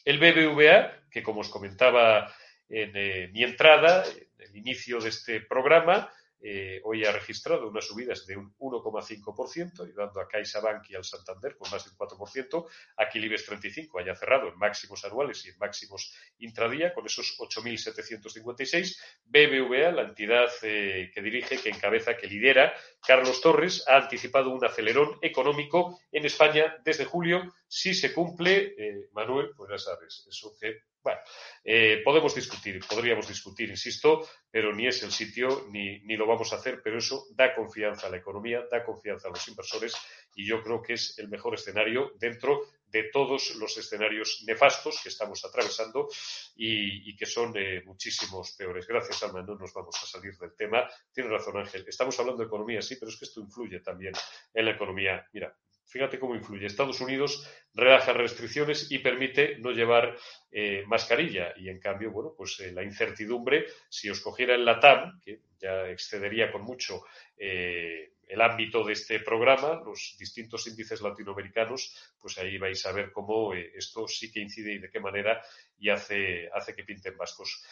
El 0.05 0.19
BBVA, 0.19 1.09
que 1.11 1.23
como 1.23 1.41
os 1.41 1.49
comentaba 1.49 2.33
en 2.69 3.33
mi 3.33 3.43
entrada, 3.43 4.05
en 4.07 4.51
el 4.51 4.57
inicio 4.57 5.01
de 5.01 5.09
este 5.11 5.41
programa, 5.41 6.11
eh, 6.41 6.81
hoy 6.85 7.05
ha 7.05 7.13
registrado 7.13 7.69
unas 7.69 7.87
subidas 7.87 8.27
de 8.27 8.37
un 8.37 8.55
1,5%, 8.59 9.85
ayudando 9.85 10.21
a 10.21 10.29
CaixaBank 10.29 10.91
y 10.91 10.95
al 10.95 11.05
Santander 11.05 11.57
con 11.57 11.71
más 11.71 11.85
del 11.85 11.95
4%. 11.95 12.67
Aquí 12.99 13.19
el 13.19 13.25
IBEX 13.25 13.47
35 13.47 13.99
haya 13.99 14.15
cerrado 14.15 14.49
en 14.49 14.59
máximos 14.59 15.05
anuales 15.05 15.45
y 15.47 15.51
en 15.51 15.59
máximos 15.59 16.15
intradía 16.39 16.93
con 16.93 17.07
esos 17.07 17.39
8.756. 17.39 18.97
BBVA, 19.25 19.93
la 19.93 20.03
entidad 20.03 20.51
eh, 20.63 21.11
que 21.15 21.23
dirige, 21.23 21.59
que 21.59 21.71
encabeza, 21.71 22.17
que 22.17 22.27
lidera, 22.27 22.75
Carlos 23.07 23.41
Torres, 23.41 23.85
ha 23.89 23.97
anticipado 23.97 24.51
un 24.51 24.65
acelerón 24.65 25.19
económico 25.23 25.99
en 26.13 26.27
España 26.27 26.77
desde 26.85 27.05
julio. 27.05 27.55
Si 27.67 27.95
se 27.95 28.13
cumple, 28.13 28.75
eh, 28.77 29.09
Manuel, 29.13 29.51
pues 29.57 29.71
ya 29.71 29.79
sabes, 29.79 30.27
eso 30.29 30.55
que 30.61 30.81
bueno, 31.05 31.21
eh, 31.63 32.01
podemos 32.03 32.35
discutir, 32.35 32.83
podríamos 32.89 33.29
discutir, 33.29 33.69
insisto, 33.69 34.27
pero 34.51 34.75
ni 34.75 34.87
es 34.87 35.03
el 35.03 35.13
sitio 35.13 35.67
ni, 35.71 36.01
ni, 36.01 36.17
lo 36.17 36.27
vamos 36.27 36.53
a 36.53 36.57
hacer, 36.57 36.81
pero 36.83 36.99
eso 36.99 37.27
da 37.33 37.55
confianza 37.55 38.07
a 38.07 38.11
la 38.11 38.17
economía, 38.17 38.65
da 38.71 38.83
confianza 38.83 39.29
a 39.29 39.31
los 39.31 39.47
inversores 39.47 39.95
y 40.35 40.47
yo 40.47 40.63
creo 40.63 40.81
que 40.81 40.95
es 40.95 41.19
el 41.19 41.29
mejor 41.29 41.55
escenario 41.55 42.13
dentro 42.19 42.63
de 42.95 43.11
todos 43.13 43.57
los 43.57 43.77
escenarios 43.77 44.45
nefastos 44.47 45.01
que 45.03 45.09
estamos 45.09 45.45
atravesando 45.45 46.09
y, 46.57 47.15
que 47.17 47.27
son 47.27 47.53
eh, 47.57 47.83
muchísimos 47.85 48.53
peores. 48.53 48.87
Gracias, 48.87 49.21
Alma, 49.25 49.43
no 49.43 49.57
nos 49.57 49.75
vamos 49.75 49.97
a 50.01 50.07
salir 50.07 50.39
del 50.39 50.55
tema. 50.55 50.89
Tiene 51.13 51.29
razón, 51.29 51.57
Ángel. 51.57 51.85
Estamos 51.89 52.19
hablando 52.21 52.43
de 52.43 52.47
economía, 52.47 52.81
sí, 52.81 52.95
pero 52.95 53.11
es 53.11 53.19
que 53.19 53.25
esto 53.25 53.41
influye 53.41 53.81
también 53.81 54.15
en 54.55 54.65
la 54.65 54.71
economía. 54.71 55.27
Mira, 55.33 55.53
Fíjate 55.95 56.19
cómo 56.19 56.35
influye. 56.35 56.67
Estados 56.67 57.01
Unidos 57.01 57.49
relaja 57.73 58.13
restricciones 58.13 58.91
y 58.91 58.99
permite 58.99 59.61
no 59.61 59.71
llevar 59.71 60.17
eh, 60.51 60.83
mascarilla. 60.89 61.55
Y 61.57 61.69
en 61.69 61.79
cambio, 61.79 62.11
bueno, 62.11 62.35
pues 62.37 62.59
eh, 62.59 62.73
la 62.73 62.83
incertidumbre, 62.83 63.67
si 63.89 64.11
os 64.11 64.21
cogiera 64.21 64.57
el 64.57 64.65
LATAM, 64.65 65.21
que 65.21 65.43
ya 65.57 65.89
excedería 65.89 66.51
con 66.51 66.63
mucho 66.63 67.05
eh, 67.39 68.15
el 68.27 68.41
ámbito 68.41 68.83
de 68.83 68.95
este 68.95 69.21
programa, 69.21 69.81
los 69.87 70.17
distintos 70.19 70.67
índices 70.67 71.01
latinoamericanos, 71.01 72.13
pues 72.21 72.39
ahí 72.39 72.59
vais 72.59 72.85
a 72.87 72.91
ver 72.91 73.13
cómo 73.13 73.55
esto 73.55 74.09
sí 74.09 74.33
que 74.33 74.41
incide 74.41 74.73
y 74.73 74.79
de 74.81 74.91
qué 74.91 74.99
manera 74.99 75.41
y 75.79 75.91
hace, 75.91 76.51
hace 76.53 76.75
que 76.75 76.83
pinten 76.83 77.17
vascos. 77.17 77.63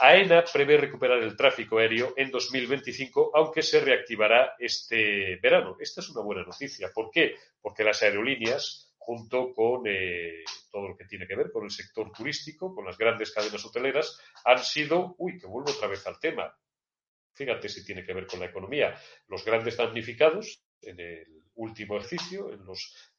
AENA 0.00 0.44
prevé 0.44 0.76
recuperar 0.78 1.22
el 1.22 1.36
tráfico 1.36 1.78
aéreo 1.78 2.14
en 2.16 2.30
2025, 2.30 3.32
aunque 3.34 3.62
se 3.62 3.80
reactivará 3.80 4.54
este 4.58 5.36
verano. 5.36 5.76
Esta 5.78 6.00
es 6.00 6.08
una 6.10 6.22
buena 6.22 6.42
noticia. 6.42 6.90
¿Por 6.92 7.10
qué? 7.10 7.36
Porque 7.60 7.84
las 7.84 8.02
aerolíneas, 8.02 8.94
junto 8.96 9.52
con 9.52 9.82
eh, 9.86 10.42
todo 10.70 10.88
lo 10.88 10.96
que 10.96 11.04
tiene 11.04 11.26
que 11.26 11.36
ver 11.36 11.52
con 11.52 11.64
el 11.64 11.70
sector 11.70 12.10
turístico, 12.12 12.74
con 12.74 12.86
las 12.86 12.96
grandes 12.96 13.32
cadenas 13.32 13.64
hoteleras, 13.64 14.18
han 14.44 14.58
sido, 14.58 15.14
uy, 15.18 15.38
que 15.38 15.46
vuelvo 15.46 15.70
otra 15.70 15.88
vez 15.88 16.06
al 16.06 16.18
tema. 16.18 16.56
Fíjate 17.34 17.68
si 17.68 17.84
tiene 17.84 18.04
que 18.04 18.14
ver 18.14 18.26
con 18.26 18.40
la 18.40 18.46
economía. 18.46 18.98
Los 19.28 19.44
grandes 19.44 19.76
damnificados 19.76 20.62
en 20.80 20.98
el 20.98 21.42
último 21.56 21.96
ejercicio, 21.96 22.52
en 22.52 22.64
los 22.64 23.13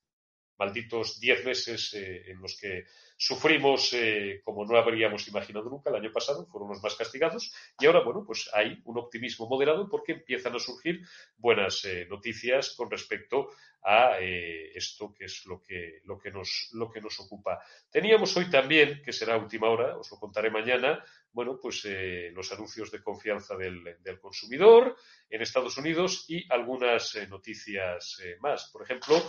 malditos 0.58 1.20
diez 1.20 1.44
meses 1.46 1.94
eh, 1.94 2.32
en 2.32 2.42
los 2.42 2.58
que 2.60 2.86
sufrimos 3.18 3.94
eh, 3.94 4.42
como 4.44 4.66
no 4.66 4.78
habríamos 4.78 5.28
imaginado 5.28 5.70
nunca 5.70 5.90
el 5.90 5.98
año 5.98 6.12
pasado, 6.12 6.46
fueron 6.48 6.70
los 6.70 6.84
más 6.84 6.96
castigados 6.96 7.54
y 7.80 7.86
ahora, 7.86 8.04
bueno, 8.04 8.24
pues 8.26 8.50
hay 8.54 8.82
un 8.86 8.98
optimismo 8.98 9.48
moderado 9.48 9.88
porque 9.90 10.14
empiezan 10.14 10.56
a 10.56 10.60
surgir 10.60 11.02
buenas 11.38 11.86
eh, 11.86 12.06
noticias 12.10 12.74
con 12.76 12.90
respecto 12.90 13.50
a 13.88 14.18
esto 14.20 15.14
que 15.14 15.26
es 15.26 15.46
lo 15.46 15.62
que, 15.62 16.02
lo, 16.06 16.18
que 16.18 16.32
nos, 16.32 16.72
lo 16.74 16.90
que 16.90 17.00
nos 17.00 17.20
ocupa. 17.20 17.62
Teníamos 17.92 18.36
hoy 18.36 18.50
también, 18.50 19.00
que 19.04 19.14
será 19.14 19.38
última 19.38 19.70
hora, 19.70 19.96
os 19.96 20.10
lo 20.10 20.18
contaré 20.18 20.50
mañana, 20.50 21.06
bueno, 21.32 21.60
pues 21.62 21.88
los 22.34 22.52
anuncios 22.52 22.90
de 22.90 23.04
confianza 23.04 23.56
del, 23.56 23.84
del, 24.02 24.20
consumidor 24.20 24.96
en 25.30 25.44
Estados 25.44 25.78
Unidos 25.78 26.26
y 26.28 26.52
algunas 26.52 27.16
noticias 27.30 28.20
más. 28.40 28.72
Por 28.72 28.82
ejemplo, 28.82 29.22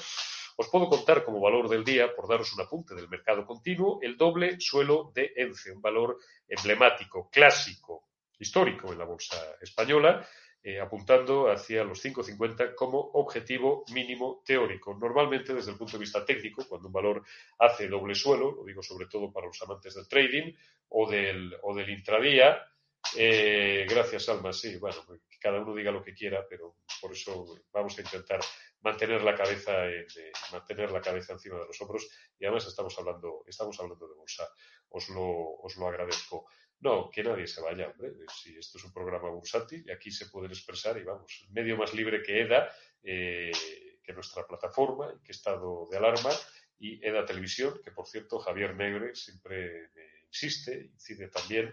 os 0.56 0.68
puedo 0.68 0.88
contar 0.88 1.22
como 1.22 1.40
valor 1.40 1.68
del 1.68 1.84
día, 1.84 2.14
por 2.14 2.28
daros 2.28 2.52
un 2.54 2.62
apunte 2.62 2.94
del 2.94 3.08
mercado 3.08 3.44
continuo, 3.44 3.98
el 4.02 4.16
doble 4.16 4.58
suelo 4.58 5.12
de 5.14 5.32
ENCE, 5.36 5.72
un 5.72 5.82
valor 5.82 6.18
emblemático, 6.48 7.28
clásico, 7.30 8.08
histórico 8.38 8.92
en 8.92 8.98
la 8.98 9.04
bolsa 9.04 9.36
española, 9.60 10.26
eh, 10.62 10.80
apuntando 10.80 11.48
hacia 11.48 11.84
los 11.84 12.02
5,50 12.04 12.74
como 12.74 12.98
objetivo 12.98 13.84
mínimo 13.92 14.42
teórico. 14.44 14.94
Normalmente, 14.94 15.54
desde 15.54 15.70
el 15.70 15.76
punto 15.76 15.92
de 15.92 16.00
vista 16.00 16.24
técnico, 16.24 16.66
cuando 16.68 16.88
un 16.88 16.92
valor 16.92 17.22
hace 17.58 17.86
doble 17.86 18.14
suelo, 18.14 18.52
lo 18.52 18.64
digo 18.64 18.82
sobre 18.82 19.06
todo 19.06 19.30
para 19.32 19.46
los 19.46 19.62
amantes 19.62 19.94
del 19.94 20.08
trading 20.08 20.52
o 20.88 21.08
del, 21.08 21.54
o 21.62 21.74
del 21.74 21.90
intradía, 21.90 22.60
eh, 23.16 23.86
gracias, 23.88 24.28
Alma. 24.28 24.52
Sí, 24.52 24.76
bueno, 24.78 24.96
que 25.06 25.38
cada 25.38 25.60
uno 25.60 25.74
diga 25.74 25.92
lo 25.92 26.02
que 26.02 26.14
quiera, 26.14 26.44
pero 26.48 26.76
por 27.00 27.12
eso 27.12 27.46
vamos 27.72 27.96
a 27.98 28.02
intentar 28.02 28.40
mantener 28.86 29.20
la 29.22 29.34
cabeza 29.34 29.88
eh, 29.88 30.06
mantener 30.52 30.92
la 30.92 31.00
cabeza 31.00 31.32
encima 31.32 31.58
de 31.58 31.66
los 31.66 31.80
hombros 31.80 32.08
y 32.38 32.44
además 32.44 32.66
estamos 32.66 32.96
hablando 32.98 33.44
estamos 33.46 33.78
hablando 33.80 34.06
de 34.06 34.14
bolsa. 34.14 34.48
Os 34.88 35.08
lo, 35.08 35.56
os 35.66 35.76
lo 35.76 35.88
agradezco. 35.88 36.46
No 36.78 37.10
que 37.10 37.24
nadie 37.24 37.48
se 37.48 37.60
vaya 37.60 37.88
hombre. 37.88 38.12
Si 38.32 38.56
esto 38.56 38.78
es 38.78 38.84
un 38.84 38.92
programa 38.92 39.28
bursátil 39.30 39.84
y 39.86 39.90
aquí 39.90 40.10
se 40.12 40.26
pueden 40.26 40.52
expresar 40.52 40.96
y 40.98 41.02
vamos 41.02 41.46
medio 41.50 41.76
más 41.76 41.94
libre 41.94 42.22
que 42.22 42.42
EDA 42.42 42.70
eh, 43.02 43.50
que 44.04 44.12
nuestra 44.12 44.46
plataforma 44.46 45.20
que 45.24 45.32
estado 45.32 45.88
de 45.90 45.96
alarma 45.96 46.30
y 46.78 47.04
EDA 47.04 47.26
Televisión 47.26 47.80
que 47.82 47.90
por 47.90 48.06
cierto 48.06 48.38
Javier 48.38 48.76
Negre 48.76 49.16
siempre 49.16 49.90
me 49.94 50.05
existe, 50.28 50.90
incide 50.92 51.28
también 51.28 51.72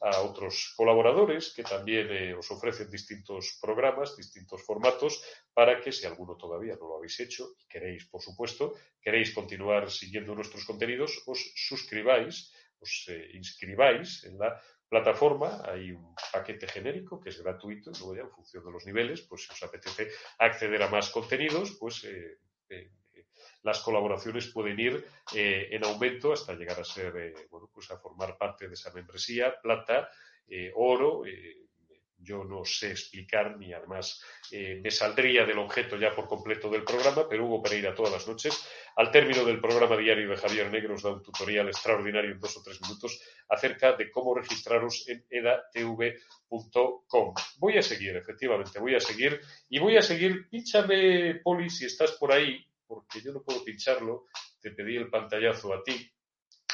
a 0.00 0.20
otros 0.20 0.74
colaboradores 0.76 1.52
que 1.54 1.62
también 1.62 2.08
eh, 2.10 2.34
os 2.34 2.50
ofrecen 2.50 2.90
distintos 2.90 3.58
programas, 3.60 4.16
distintos 4.16 4.62
formatos, 4.62 5.22
para 5.52 5.80
que 5.80 5.92
si 5.92 6.06
alguno 6.06 6.36
todavía 6.36 6.76
no 6.76 6.88
lo 6.88 6.96
habéis 6.96 7.18
hecho 7.20 7.56
y 7.58 7.66
queréis, 7.66 8.06
por 8.06 8.20
supuesto, 8.20 8.74
queréis 9.00 9.32
continuar 9.32 9.90
siguiendo 9.90 10.34
nuestros 10.34 10.64
contenidos, 10.64 11.22
os 11.26 11.52
suscribáis, 11.56 12.52
os 12.80 13.06
eh, 13.08 13.30
inscribáis 13.34 14.24
en 14.24 14.38
la 14.38 14.60
plataforma, 14.88 15.62
hay 15.64 15.90
un 15.92 16.14
paquete 16.32 16.68
genérico 16.68 17.20
que 17.20 17.30
es 17.30 17.42
gratuito, 17.42 17.90
luego 17.98 18.14
ya 18.14 18.22
en 18.22 18.30
función 18.30 18.64
de 18.64 18.70
los 18.70 18.86
niveles, 18.86 19.22
pues 19.22 19.44
si 19.44 19.52
os 19.52 19.62
apetece 19.62 20.08
acceder 20.38 20.82
a 20.82 20.90
más 20.90 21.10
contenidos, 21.10 21.76
pues 21.80 22.04
eh, 22.04 22.38
las 23.64 23.80
colaboraciones 23.80 24.46
pueden 24.48 24.78
ir 24.78 25.04
eh, 25.34 25.68
en 25.72 25.84
aumento 25.84 26.32
hasta 26.32 26.54
llegar 26.54 26.78
a 26.78 26.84
ser, 26.84 27.16
eh, 27.16 27.34
bueno, 27.50 27.68
pues 27.72 27.90
a 27.90 27.98
formar 27.98 28.36
parte 28.36 28.68
de 28.68 28.74
esa 28.74 28.92
membresía, 28.92 29.58
plata, 29.60 30.08
eh, 30.46 30.70
oro. 30.74 31.22
yo 32.18 32.44
no 32.44 32.64
sé 32.64 32.90
explicar 32.90 33.58
ni 33.58 33.74
además 33.74 34.22
me 34.50 34.90
saldría 34.90 35.44
del 35.44 35.58
objeto 35.58 35.96
ya 35.96 36.14
por 36.14 36.26
completo 36.26 36.70
del 36.70 36.84
programa, 36.84 37.28
pero 37.28 37.44
Hugo 37.44 37.62
Pereira 37.62 37.94
todas 37.94 38.12
las 38.12 38.26
noches, 38.26 38.66
al 38.96 39.10
término 39.10 39.44
del 39.44 39.60
programa 39.60 39.96
diario 39.96 40.30
de 40.30 40.36
Javier 40.36 40.70
Negro, 40.70 40.94
os 40.94 41.02
da 41.02 41.10
un 41.10 41.22
tutorial 41.22 41.68
extraordinario 41.68 42.32
en 42.32 42.40
dos 42.40 42.56
o 42.56 42.62
tres 42.62 42.80
minutos 42.80 43.20
acerca 43.48 43.92
de 43.92 44.10
cómo 44.10 44.34
registraros 44.34 45.06
en 45.08 45.26
edatv.com. 45.28 47.34
Voy 47.58 47.76
a 47.76 47.82
seguir, 47.82 48.16
efectivamente, 48.16 48.80
voy 48.80 48.94
a 48.94 49.00
seguir 49.00 49.40
y 49.68 49.78
voy 49.78 49.96
a 49.96 50.02
seguir, 50.02 50.48
pínchame, 50.48 51.40
Poli, 51.42 51.68
si 51.68 51.84
estás 51.84 52.12
por 52.12 52.32
ahí, 52.32 52.64
porque 52.94 53.20
yo 53.20 53.32
no 53.32 53.42
puedo 53.42 53.64
pincharlo, 53.64 54.26
te 54.60 54.70
pedí 54.70 54.96
el 54.96 55.10
pantallazo 55.10 55.74
a 55.74 55.82
ti. 55.82 56.10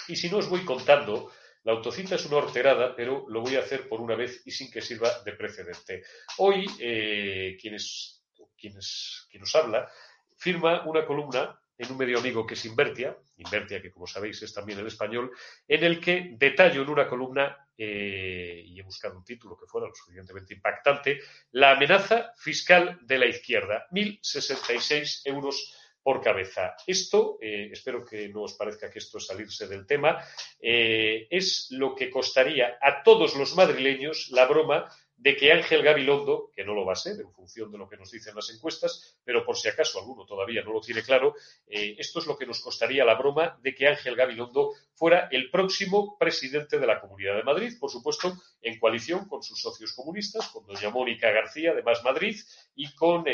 Y 0.09 0.17
si 0.17 0.29
no 0.29 0.39
os 0.39 0.49
voy 0.49 0.65
contando, 0.65 1.33
la 1.65 1.73
autocita 1.73 2.15
es 2.15 2.27
una 2.27 2.37
horterada, 2.37 2.95
pero 2.95 3.27
lo 3.29 3.41
voy 3.41 3.57
a 3.57 3.61
hacer 3.61 3.89
por 3.89 4.01
una 4.01 4.15
vez 4.15 4.43
y 4.47 4.51
sin 4.51 4.71
que 4.71 4.81
sirva 4.81 5.23
de 5.25 5.33
precedente. 5.33 6.03
Hoy, 6.39 6.67
eh, 6.79 7.57
quienes, 7.61 8.25
quienes, 8.57 9.27
quien 9.31 9.41
nos 9.41 9.55
habla, 9.55 9.91
firma 10.37 10.85
una 10.87 11.05
columna 11.05 11.59
en 11.77 11.91
un 11.91 11.99
medio 11.99 12.19
amigo 12.19 12.47
que 12.47 12.55
es 12.55 12.65
Invertia, 12.67 13.17
Invertia 13.39 13.81
que 13.81 13.91
como 13.91 14.07
sabéis 14.07 14.43
es 14.43 14.53
también 14.53 14.79
el 14.79 14.87
español, 14.87 15.33
en 15.67 15.83
el 15.83 15.99
que 15.99 16.35
detallo 16.37 16.83
en 16.83 16.91
una 16.91 17.09
columna, 17.09 17.57
eh, 17.77 18.63
y 18.67 18.79
he 18.79 18.83
buscado 18.83 19.17
un 19.17 19.25
título 19.25 19.57
que 19.57 19.67
fuera 19.67 19.89
lo 19.89 19.95
suficientemente 19.95 20.53
impactante, 20.53 21.21
la 21.53 21.73
amenaza 21.73 22.33
fiscal 22.37 22.99
de 23.03 23.19
la 23.19 23.27
izquierda, 23.27 23.87
1.066 23.93 25.23
euros 25.25 25.75
por 26.03 26.21
cabeza. 26.21 26.75
Esto, 26.87 27.39
eh, 27.41 27.69
espero 27.73 28.05
que 28.05 28.29
no 28.29 28.43
os 28.43 28.55
parezca 28.55 28.91
que 28.91 28.99
esto 28.99 29.19
es 29.19 29.27
salirse 29.27 29.69
del 29.69 29.87
tema, 29.87 30.19
eh, 30.61 31.27
es 31.31 31.69
lo 31.71 31.95
que 31.95 32.11
costaría 32.11 32.79
a 32.81 33.03
todos 33.03 33.37
los 33.37 33.55
madrileños 33.55 34.29
la 34.31 34.47
broma 34.47 34.89
de 35.21 35.37
que 35.37 35.53
Ángel 35.53 35.83
Gabilondo, 35.83 36.51
que 36.51 36.65
no 36.65 36.73
lo 36.73 36.87
va 36.87 36.95
a 36.95 36.97
ser 36.97 37.21
en 37.21 37.31
función 37.31 37.71
de 37.71 37.77
lo 37.77 37.87
que 37.87 37.99
nos 37.99 38.11
dicen 38.11 38.35
las 38.35 38.49
encuestas, 38.49 39.19
pero 39.23 39.45
por 39.45 39.55
si 39.59 39.69
acaso 39.69 39.99
alguno 39.99 40.25
todavía 40.25 40.63
no 40.63 40.73
lo 40.73 40.81
tiene 40.81 41.03
claro, 41.03 41.35
eh, 41.67 41.95
esto 41.99 42.21
es 42.21 42.27
lo 42.27 42.39
que 42.39 42.47
nos 42.47 42.61
costaría 42.61 43.05
la 43.05 43.17
broma 43.17 43.59
de 43.61 43.75
que 43.75 43.87
Ángel 43.87 44.17
Gabilondo 44.17 44.73
fuera 44.95 45.29
el 45.31 45.51
próximo 45.51 46.17
presidente 46.19 46.79
de 46.79 46.87
la 46.87 46.99
Comunidad 47.03 47.37
de 47.37 47.43
Madrid, 47.43 47.75
por 47.79 47.91
supuesto, 47.91 48.33
en 48.63 48.79
coalición 48.79 49.29
con 49.29 49.43
sus 49.43 49.61
socios 49.61 49.93
comunistas, 49.93 50.49
con 50.49 50.65
doña 50.65 50.89
Mónica 50.89 51.31
García 51.31 51.75
de 51.75 51.83
Más 51.83 52.03
Madrid 52.03 52.37
y 52.75 52.95
con 52.95 53.27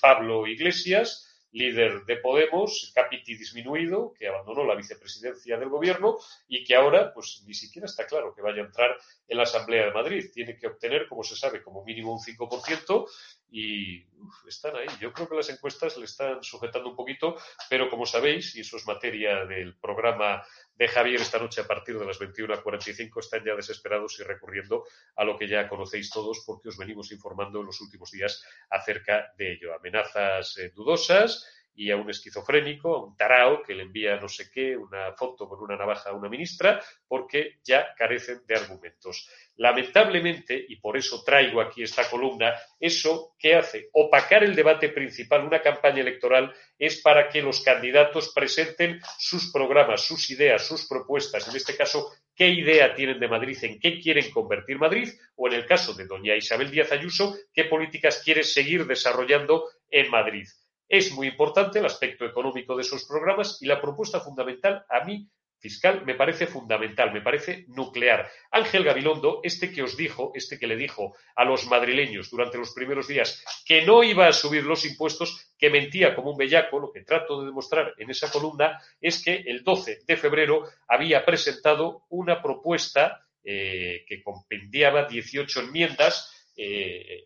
Pablo 0.00 0.46
Iglesias, 0.46 1.35
líder 1.56 2.04
de 2.04 2.16
Podemos, 2.16 2.92
Capiti 2.94 3.36
disminuido, 3.36 4.12
que 4.12 4.28
abandonó 4.28 4.64
la 4.64 4.74
vicepresidencia 4.74 5.56
del 5.56 5.70
gobierno 5.70 6.18
y 6.48 6.62
que 6.64 6.74
ahora, 6.74 7.12
pues 7.14 7.42
ni 7.46 7.54
siquiera 7.54 7.86
está 7.86 8.06
claro 8.06 8.34
que 8.34 8.42
vaya 8.42 8.62
a 8.62 8.66
entrar 8.66 8.96
en 9.26 9.36
la 9.38 9.44
Asamblea 9.44 9.86
de 9.86 9.92
Madrid. 9.92 10.30
Tiene 10.32 10.56
que 10.56 10.66
obtener, 10.66 11.08
como 11.08 11.22
se 11.22 11.34
sabe, 11.34 11.62
como 11.62 11.82
mínimo 11.82 12.12
un 12.12 12.20
5% 12.20 13.06
y 13.50 14.04
están 14.48 14.76
ahí. 14.76 14.86
Yo 15.00 15.12
creo 15.12 15.28
que 15.28 15.36
las 15.36 15.48
encuestas 15.50 15.96
le 15.96 16.04
están 16.04 16.42
sujetando 16.42 16.90
un 16.90 16.96
poquito, 16.96 17.36
pero 17.70 17.88
como 17.88 18.06
sabéis, 18.06 18.54
y 18.56 18.60
eso 18.60 18.76
es 18.76 18.86
materia 18.86 19.44
del 19.44 19.76
programa 19.76 20.42
de 20.74 20.88
Javier 20.88 21.20
esta 21.20 21.38
noche 21.38 21.60
a 21.60 21.66
partir 21.66 21.98
de 21.98 22.04
las 22.04 22.20
21.45, 22.20 23.20
están 23.20 23.44
ya 23.44 23.54
desesperados 23.54 24.18
y 24.20 24.24
recurriendo 24.24 24.84
a 25.16 25.24
lo 25.24 25.36
que 25.38 25.48
ya 25.48 25.68
conocéis 25.68 26.10
todos 26.10 26.42
porque 26.46 26.68
os 26.68 26.76
venimos 26.76 27.12
informando 27.12 27.60
en 27.60 27.66
los 27.66 27.80
últimos 27.80 28.10
días 28.10 28.44
acerca 28.70 29.32
de 29.38 29.52
ello. 29.52 29.74
Amenazas 29.74 30.58
eh, 30.58 30.72
dudosas 30.74 31.46
y 31.76 31.90
a 31.90 31.96
un 31.96 32.08
esquizofrénico, 32.08 32.94
a 32.94 33.04
un 33.04 33.16
tarao 33.16 33.62
que 33.62 33.74
le 33.74 33.82
envía 33.82 34.16
no 34.16 34.28
sé 34.28 34.50
qué, 34.50 34.76
una 34.76 35.12
foto 35.12 35.48
con 35.48 35.60
una 35.60 35.76
navaja 35.76 36.10
a 36.10 36.14
una 36.14 36.28
ministra, 36.28 36.82
porque 37.06 37.58
ya 37.62 37.94
carecen 37.96 38.40
de 38.46 38.56
argumentos. 38.56 39.28
Lamentablemente, 39.56 40.64
y 40.68 40.76
por 40.76 40.96
eso 40.96 41.22
traigo 41.22 41.60
aquí 41.60 41.82
esta 41.82 42.08
columna, 42.08 42.54
eso 42.80 43.34
que 43.38 43.54
hace 43.54 43.88
opacar 43.92 44.42
el 44.42 44.54
debate 44.54 44.88
principal, 44.88 45.44
una 45.44 45.60
campaña 45.60 46.00
electoral, 46.00 46.52
es 46.78 47.00
para 47.00 47.28
que 47.28 47.42
los 47.42 47.62
candidatos 47.62 48.32
presenten 48.34 49.00
sus 49.18 49.52
programas, 49.52 50.02
sus 50.02 50.30
ideas, 50.30 50.66
sus 50.66 50.86
propuestas, 50.88 51.48
en 51.48 51.56
este 51.56 51.76
caso, 51.76 52.10
qué 52.34 52.48
idea 52.48 52.94
tienen 52.94 53.18
de 53.18 53.28
Madrid, 53.28 53.56
en 53.62 53.78
qué 53.78 53.98
quieren 54.00 54.30
convertir 54.30 54.78
Madrid, 54.78 55.08
o 55.36 55.48
en 55.48 55.54
el 55.54 55.66
caso 55.66 55.94
de 55.94 56.06
doña 56.06 56.36
Isabel 56.36 56.70
Díaz 56.70 56.92
Ayuso, 56.92 57.36
qué 57.52 57.64
políticas 57.64 58.22
quiere 58.22 58.42
seguir 58.42 58.86
desarrollando 58.86 59.64
en 59.90 60.10
Madrid. 60.10 60.46
Es 60.88 61.12
muy 61.12 61.28
importante 61.28 61.78
el 61.78 61.86
aspecto 61.86 62.24
económico 62.24 62.76
de 62.76 62.82
esos 62.82 63.04
programas 63.04 63.58
y 63.60 63.66
la 63.66 63.80
propuesta 63.80 64.20
fundamental 64.20 64.84
a 64.88 65.04
mí 65.04 65.28
fiscal 65.58 66.04
me 66.04 66.14
parece 66.14 66.46
fundamental, 66.46 67.12
me 67.12 67.22
parece 67.22 67.64
nuclear. 67.68 68.30
Ángel 68.50 68.84
Gabilondo, 68.84 69.40
este 69.42 69.72
que 69.72 69.82
os 69.82 69.96
dijo, 69.96 70.32
este 70.34 70.58
que 70.58 70.66
le 70.66 70.76
dijo 70.76 71.16
a 71.34 71.44
los 71.44 71.66
madrileños 71.66 72.30
durante 72.30 72.58
los 72.58 72.72
primeros 72.72 73.08
días 73.08 73.42
que 73.64 73.84
no 73.84 74.04
iba 74.04 74.28
a 74.28 74.32
subir 74.32 74.64
los 74.64 74.84
impuestos, 74.84 75.54
que 75.58 75.70
mentía 75.70 76.14
como 76.14 76.30
un 76.30 76.36
bellaco, 76.36 76.78
lo 76.78 76.92
que 76.92 77.02
trato 77.02 77.40
de 77.40 77.46
demostrar 77.46 77.94
en 77.98 78.10
esa 78.10 78.30
columna 78.30 78.80
es 79.00 79.22
que 79.22 79.34
el 79.46 79.64
12 79.64 80.04
de 80.06 80.16
febrero 80.16 80.64
había 80.86 81.24
presentado 81.24 82.04
una 82.10 82.42
propuesta 82.42 83.26
eh, 83.42 84.04
que 84.06 84.22
compendiaba 84.22 85.04
18 85.08 85.60
enmiendas 85.60 86.32
eh, 86.56 87.24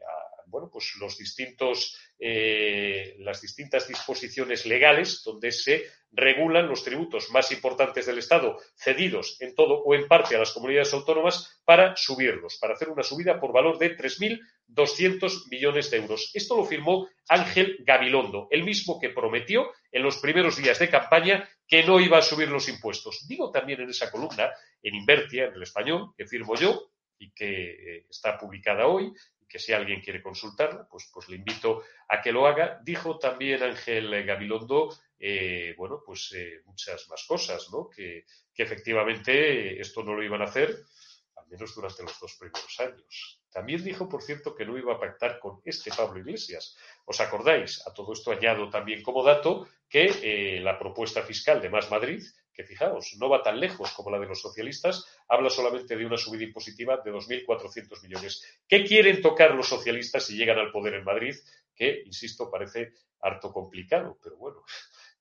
bueno, 0.50 0.68
pues 0.70 0.94
los 0.98 1.16
distintos, 1.16 1.96
eh, 2.18 3.16
las 3.20 3.40
distintas 3.40 3.88
disposiciones 3.88 4.66
legales 4.66 5.22
donde 5.24 5.52
se 5.52 5.84
regulan 6.12 6.68
los 6.68 6.82
tributos 6.82 7.30
más 7.30 7.52
importantes 7.52 8.06
del 8.06 8.18
Estado 8.18 8.58
cedidos 8.74 9.40
en 9.40 9.54
todo 9.54 9.82
o 9.82 9.94
en 9.94 10.08
parte 10.08 10.34
a 10.34 10.40
las 10.40 10.52
comunidades 10.52 10.92
autónomas 10.92 11.60
para 11.64 11.96
subirlos, 11.96 12.58
para 12.58 12.74
hacer 12.74 12.88
una 12.88 13.04
subida 13.04 13.38
por 13.38 13.52
valor 13.52 13.78
de 13.78 13.96
3.200 13.96 15.48
millones 15.50 15.90
de 15.90 15.98
euros. 15.98 16.30
Esto 16.34 16.56
lo 16.56 16.64
firmó 16.64 17.08
Ángel 17.28 17.76
Gabilondo, 17.80 18.48
el 18.50 18.64
mismo 18.64 18.98
que 18.98 19.10
prometió 19.10 19.70
en 19.92 20.02
los 20.02 20.18
primeros 20.18 20.56
días 20.56 20.80
de 20.80 20.90
campaña 20.90 21.48
que 21.66 21.84
no 21.84 22.00
iba 22.00 22.18
a 22.18 22.22
subir 22.22 22.48
los 22.48 22.68
impuestos. 22.68 23.26
Digo 23.28 23.52
también 23.52 23.80
en 23.80 23.90
esa 23.90 24.10
columna, 24.10 24.50
en 24.82 24.96
Invertia, 24.96 25.44
en 25.44 25.54
el 25.54 25.62
español, 25.62 26.12
que 26.16 26.26
firmo 26.26 26.56
yo, 26.56 26.90
y 27.20 27.30
que 27.32 27.98
eh, 27.98 28.06
está 28.08 28.38
publicada 28.38 28.86
hoy, 28.86 29.12
que 29.50 29.58
si 29.58 29.72
alguien 29.72 30.00
quiere 30.00 30.22
consultarla, 30.22 30.86
pues, 30.88 31.10
pues 31.12 31.28
le 31.28 31.36
invito 31.36 31.82
a 32.08 32.22
que 32.22 32.30
lo 32.30 32.46
haga. 32.46 32.80
Dijo 32.84 33.18
también 33.18 33.62
Ángel 33.64 34.24
Gabilondo, 34.24 34.96
eh, 35.18 35.74
bueno, 35.76 36.00
pues 36.06 36.32
eh, 36.36 36.62
muchas 36.64 37.08
más 37.08 37.24
cosas, 37.26 37.68
¿no? 37.72 37.90
Que, 37.90 38.24
que 38.54 38.62
efectivamente 38.62 39.80
esto 39.80 40.04
no 40.04 40.14
lo 40.14 40.22
iban 40.22 40.40
a 40.40 40.44
hacer, 40.44 40.76
al 41.36 41.48
menos 41.48 41.74
durante 41.74 42.04
los 42.04 42.18
dos 42.20 42.36
primeros 42.38 42.78
años. 42.78 43.40
También 43.50 43.82
dijo, 43.82 44.08
por 44.08 44.22
cierto, 44.22 44.54
que 44.54 44.64
no 44.64 44.78
iba 44.78 44.94
a 44.94 45.00
pactar 45.00 45.40
con 45.40 45.60
este 45.64 45.90
Pablo 45.90 46.20
Iglesias. 46.20 46.76
¿Os 47.04 47.20
acordáis? 47.20 47.84
A 47.88 47.92
todo 47.92 48.12
esto 48.12 48.30
añado 48.30 48.70
también 48.70 49.02
como 49.02 49.24
dato 49.24 49.66
que 49.88 50.12
eh, 50.22 50.60
la 50.60 50.78
propuesta 50.78 51.22
fiscal 51.22 51.60
de 51.60 51.70
Más 51.70 51.90
Madrid 51.90 52.22
que 52.60 52.66
fijaos, 52.66 53.16
no 53.18 53.28
va 53.28 53.42
tan 53.42 53.58
lejos 53.58 53.92
como 53.92 54.10
la 54.10 54.18
de 54.18 54.26
los 54.26 54.40
socialistas, 54.40 55.06
habla 55.28 55.48
solamente 55.50 55.96
de 55.96 56.04
una 56.04 56.16
subida 56.16 56.44
impositiva 56.44 57.00
de 57.02 57.12
2.400 57.12 58.02
millones. 58.02 58.60
¿Qué 58.68 58.84
quieren 58.84 59.22
tocar 59.22 59.54
los 59.54 59.68
socialistas 59.68 60.26
si 60.26 60.36
llegan 60.36 60.58
al 60.58 60.70
poder 60.70 60.94
en 60.94 61.04
Madrid? 61.04 61.34
Que, 61.74 62.02
insisto, 62.04 62.50
parece 62.50 62.92
harto 63.22 63.52
complicado, 63.52 64.18
pero 64.22 64.36
bueno, 64.36 64.62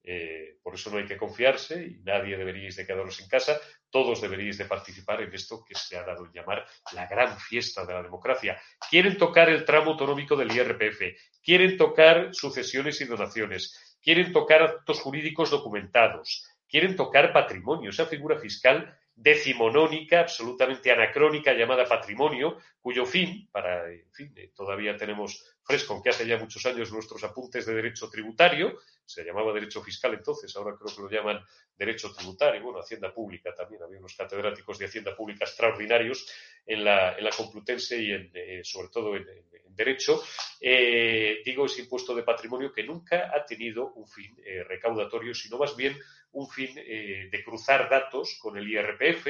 eh, 0.03 0.57
por 0.63 0.75
eso 0.75 0.89
no 0.89 0.97
hay 0.97 1.05
que 1.05 1.17
confiarse 1.17 1.85
y 1.85 1.99
nadie 2.03 2.37
deberíais 2.37 2.75
de 2.75 2.85
quedaros 2.85 3.19
en 3.19 3.27
casa, 3.27 3.59
todos 3.89 4.21
deberíais 4.21 4.57
de 4.57 4.65
participar 4.65 5.21
en 5.21 5.33
esto 5.33 5.63
que 5.63 5.75
se 5.75 5.97
ha 5.97 6.03
dado 6.03 6.25
en 6.25 6.31
llamar 6.31 6.65
la 6.93 7.05
gran 7.07 7.37
fiesta 7.37 7.85
de 7.85 7.93
la 7.93 8.03
democracia. 8.03 8.59
Quieren 8.89 9.17
tocar 9.17 9.49
el 9.49 9.65
tramo 9.65 9.91
autonómico 9.91 10.35
del 10.35 10.51
IRPF, 10.51 11.01
quieren 11.43 11.77
tocar 11.77 12.33
sucesiones 12.33 13.01
y 13.01 13.05
donaciones, 13.05 13.97
quieren 14.01 14.31
tocar 14.31 14.63
actos 14.63 15.01
jurídicos 15.01 15.51
documentados, 15.51 16.45
quieren 16.69 16.95
tocar 16.95 17.33
patrimonio, 17.33 17.89
esa 17.89 18.05
figura 18.05 18.37
fiscal 18.37 18.95
decimonónica, 19.21 20.21
absolutamente 20.21 20.91
anacrónica, 20.91 21.53
llamada 21.53 21.85
patrimonio, 21.85 22.57
cuyo 22.79 23.05
fin, 23.05 23.49
para, 23.51 23.91
en 23.91 24.09
fin, 24.13 24.33
eh, 24.37 24.51
todavía 24.55 24.95
tenemos 24.95 25.43
fresco, 25.61 25.93
aunque 25.93 26.09
hace 26.09 26.25
ya 26.25 26.37
muchos 26.37 26.65
años 26.65 26.91
nuestros 26.91 27.21
apuntes 27.25 27.65
de 27.65 27.73
derecho 27.73 28.09
tributario, 28.09 28.79
se 29.05 29.25
llamaba 29.25 29.51
derecho 29.51 29.83
fiscal 29.83 30.13
entonces, 30.13 30.55
ahora 30.55 30.77
creo 30.77 30.95
que 30.95 31.01
lo 31.01 31.09
llaman 31.09 31.43
derecho 31.75 32.13
tributario, 32.13 32.63
bueno, 32.63 32.79
Hacienda 32.79 33.13
Pública 33.13 33.53
también, 33.53 33.83
había 33.83 33.99
unos 33.99 34.15
catedráticos 34.15 34.79
de 34.79 34.85
Hacienda 34.85 35.13
Pública 35.13 35.43
extraordinarios 35.43 36.25
en 36.65 36.85
la, 36.85 37.17
en 37.17 37.23
la 37.25 37.31
Complutense 37.31 38.01
y 38.01 38.11
en, 38.13 38.31
eh, 38.33 38.61
sobre 38.63 38.87
todo 38.87 39.17
en, 39.17 39.27
derecho, 39.69 40.21
eh, 40.59 41.41
digo, 41.45 41.65
ese 41.65 41.81
impuesto 41.81 42.13
de 42.13 42.23
patrimonio 42.23 42.73
que 42.73 42.83
nunca 42.83 43.31
ha 43.33 43.45
tenido 43.45 43.93
un 43.93 44.05
fin 44.05 44.35
recaudatorio, 44.67 45.33
sino 45.33 45.57
más 45.57 45.73
bien 45.73 45.97
un 46.31 46.49
fin 46.49 46.75
de 46.75 47.41
cruzar 47.43 47.89
datos 47.89 48.37
con 48.41 48.57
el 48.57 48.67
IRPF, 48.69 49.27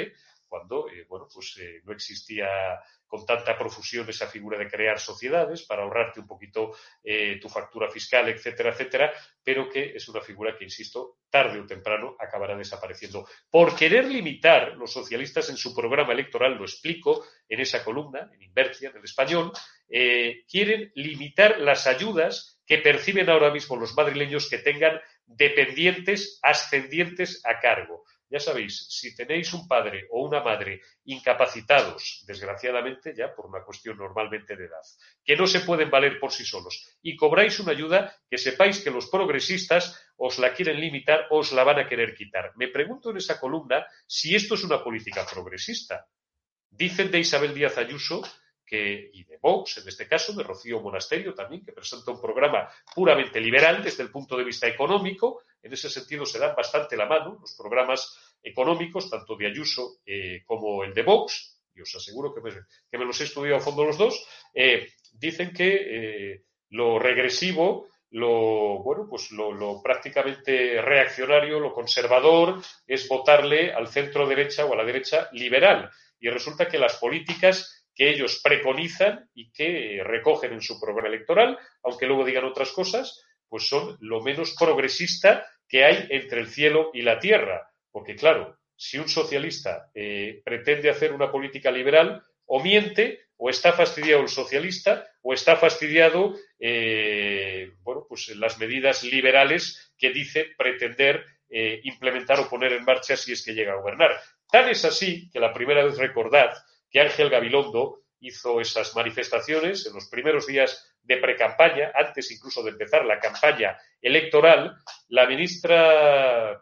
cuando 0.50 0.90
eh, 0.90 1.06
bueno, 1.08 1.28
pues, 1.32 1.58
eh, 1.62 1.82
no 1.86 1.94
existía 1.94 2.50
con 3.08 3.26
tanta 3.26 3.58
profusión 3.58 4.10
esa 4.10 4.28
figura 4.28 4.58
de 4.58 4.68
crear 4.68 5.00
sociedades 5.00 5.64
para 5.64 5.84
ahorrarte 5.84 6.20
un 6.20 6.28
poquito 6.28 6.74
eh, 7.04 7.40
tu 7.42 7.48
factura 7.48 7.90
fiscal, 7.90 8.28
etcétera, 8.30 8.72
etcétera, 8.72 9.14
pero 9.44 9.70
que 9.70 9.96
es 9.96 10.08
una 10.10 10.22
figura 10.22 10.56
que, 10.58 10.64
insisto, 10.64 11.20
tarde 11.30 11.60
o 11.60 11.66
temprano 11.66 12.16
acabará 12.20 12.58
desapareciendo. 12.58 13.28
Por 13.50 13.76
querer 13.76 14.06
limitar, 14.06 14.76
los 14.76 14.92
socialistas 14.92 15.50
en 15.50 15.58
su 15.58 15.74
programa 15.74 16.14
electoral, 16.14 16.56
lo 16.56 16.66
explico 16.66 17.26
en 17.48 17.62
esa 17.62 17.84
columna, 17.84 18.30
en 18.34 18.44
Invertia, 18.44 18.90
en 18.90 18.98
el 18.98 19.04
español, 19.04 19.52
quieren 20.48 20.92
limitar 20.94 21.60
las 21.60 21.88
ayudas 21.88 22.62
que 22.68 22.78
perciben 22.78 23.28
ahora 23.32 23.52
mismo 23.52 23.76
los 23.76 23.96
madrileños 23.96 24.48
que 24.48 24.60
tengan 24.60 25.02
dependientes 25.30 26.40
ascendientes 26.42 27.42
a 27.46 27.60
cargo. 27.60 28.04
Ya 28.32 28.40
sabéis, 28.40 28.86
si 28.90 29.16
tenéis 29.16 29.54
un 29.54 29.68
padre 29.68 30.06
o 30.12 30.22
una 30.22 30.42
madre 30.42 30.82
incapacitados, 31.06 32.24
desgraciadamente 32.28 33.14
ya 33.16 33.34
por 33.34 33.48
una 33.48 33.64
cuestión 33.64 33.98
normalmente 33.98 34.56
de 34.56 34.66
edad, 34.66 34.82
que 35.24 35.36
no 35.36 35.48
se 35.48 35.62
pueden 35.62 35.90
valer 35.90 36.20
por 36.20 36.32
sí 36.32 36.46
solos 36.46 36.98
y 37.02 37.16
cobráis 37.16 37.60
una 37.60 37.72
ayuda 37.72 38.16
que 38.30 38.38
sepáis 38.38 38.84
que 38.84 38.92
los 38.92 39.08
progresistas 39.08 40.00
os 40.18 40.38
la 40.38 40.54
quieren 40.54 40.80
limitar 40.80 41.26
o 41.32 41.40
os 41.40 41.52
la 41.52 41.64
van 41.64 41.80
a 41.80 41.88
querer 41.88 42.14
quitar. 42.14 42.52
Me 42.56 42.68
pregunto 42.68 43.10
en 43.10 43.18
esa 43.18 43.40
columna 43.40 43.86
si 44.06 44.36
esto 44.36 44.54
es 44.54 44.64
una 44.64 44.84
política 44.84 45.26
progresista. 45.26 46.08
Dicen 46.70 47.10
de 47.10 47.20
Isabel 47.20 47.56
Díaz 47.56 47.80
Ayuso 47.80 48.22
que, 48.70 49.10
y 49.12 49.24
de 49.24 49.38
Vox, 49.38 49.80
en 49.80 49.88
este 49.88 50.08
caso, 50.08 50.34
de 50.34 50.44
Rocío 50.44 50.80
Monasterio 50.80 51.34
también, 51.34 51.66
que 51.66 51.72
presenta 51.72 52.12
un 52.12 52.22
programa 52.22 52.70
puramente 52.94 53.42
liberal 53.42 53.84
desde 53.84 54.04
el 54.04 54.12
punto 54.12 54.38
de 54.38 54.44
vista 54.44 54.68
económico. 54.68 55.42
En 55.64 55.74
ese 55.74 55.90
sentido 55.90 56.26
se 56.26 56.38
dan 56.38 56.56
bastante 56.56 56.96
la 56.96 57.08
mano 57.08 57.40
los 57.42 57.56
programas 57.56 58.36
económicos, 58.44 59.10
tanto 59.10 59.36
de 59.36 59.48
Ayuso 59.48 59.98
eh, 60.06 60.44
como 60.46 60.84
el 60.84 60.94
de 60.94 61.02
Vox, 61.02 61.60
y 61.74 61.82
os 61.82 61.96
aseguro 61.96 62.34
que 62.34 62.42
me, 62.42 63.06
los 63.06 63.20
he 63.22 63.24
estudiado 63.24 63.58
a 63.58 63.62
fondo 63.62 63.86
los 63.86 63.98
dos, 63.98 64.28
eh, 64.54 64.88
dicen 65.14 65.52
que 65.52 66.34
eh, 66.34 66.44
lo 66.70 67.00
regresivo 67.00 67.88
lo, 68.12 68.80
bueno, 68.80 69.08
pues 69.10 69.32
lo, 69.32 69.82
prácticamente 69.84 70.82
reaccionario, 70.82 71.60
lo 71.60 71.74
conservador, 71.74 72.62
es 72.88 73.08
votarle 73.08 73.72
al 73.72 73.88
centro 73.88 74.28
derecha 74.28 74.66
o 74.66 74.74
a 74.74 74.78
la 74.78 74.84
derecha 74.84 75.30
liberal. 75.34 75.92
Y 76.20 76.30
resulta 76.30 76.68
que 76.68 76.80
las 76.80 76.98
políticas 76.98 77.79
que 78.00 78.10
ellos 78.10 78.40
preconizan 78.42 79.30
y 79.34 79.52
que 79.52 80.02
recogen 80.06 80.54
en 80.54 80.62
su 80.62 80.80
programa 80.80 81.10
electoral, 81.10 81.60
aunque 81.84 82.08
luego 82.08 82.24
digan 82.24 82.46
otras 82.46 82.72
cosas, 82.72 83.26
pues 83.50 83.68
son 83.68 83.98
lo 84.00 84.22
menos 84.22 84.56
progresista 84.58 85.46
que 85.68 85.84
hay 85.84 86.08
entre 86.10 86.40
el 86.40 86.48
cielo 86.48 86.92
y 86.94 87.02
la 87.02 87.20
tierra. 87.20 87.70
Porque 87.92 88.16
claro, 88.16 88.58
si 88.78 89.00
un 89.00 89.10
socialista 89.10 89.90
eh, 89.94 90.42
pretende 90.46 90.90
hacer 90.90 91.12
una 91.12 91.30
política 91.30 91.72
liberal, 91.72 92.24
o 92.46 92.64
miente, 92.64 93.20
o 93.36 93.50
está 93.50 93.74
fastidiado 93.74 94.22
el 94.22 94.30
socialista, 94.30 95.06
o 95.22 95.34
está 95.34 95.58
fastidiado, 95.58 96.36
eh, 96.58 97.74
bueno, 97.82 98.06
pues 98.08 98.30
las 98.30 98.60
medidas 98.60 99.04
liberales 99.04 99.94
que 99.98 100.12
dice 100.12 100.48
pretender 100.58 101.26
eh, 101.50 101.82
implementar 101.84 102.40
o 102.40 102.50
poner 102.50 102.72
en 102.72 102.86
marcha 102.86 103.18
si 103.18 103.34
es 103.34 103.44
que 103.44 103.54
llega 103.54 103.74
a 103.74 103.82
gobernar. 103.82 104.12
Tan 104.50 104.70
es 104.70 104.86
así 104.86 105.30
que 105.30 105.42
la 105.42 105.52
primera 105.52 105.84
vez 105.84 105.98
recordad 105.98 106.54
que 106.90 107.02
Ángel 107.02 107.30
Gabilondo 107.30 108.02
hizo 108.22 108.60
esas 108.60 108.96
manifestaciones 108.96 109.86
en 109.86 109.94
los 109.94 110.10
primeros 110.10 110.48
días 110.48 110.94
de 111.04 111.18
precampaña, 111.18 111.92
antes 111.96 112.32
incluso 112.32 112.64
de 112.64 112.72
empezar 112.72 113.06
la 113.06 113.20
campaña 113.20 113.78
electoral, 114.02 114.76
la 115.08 115.26
ministra 115.28 116.62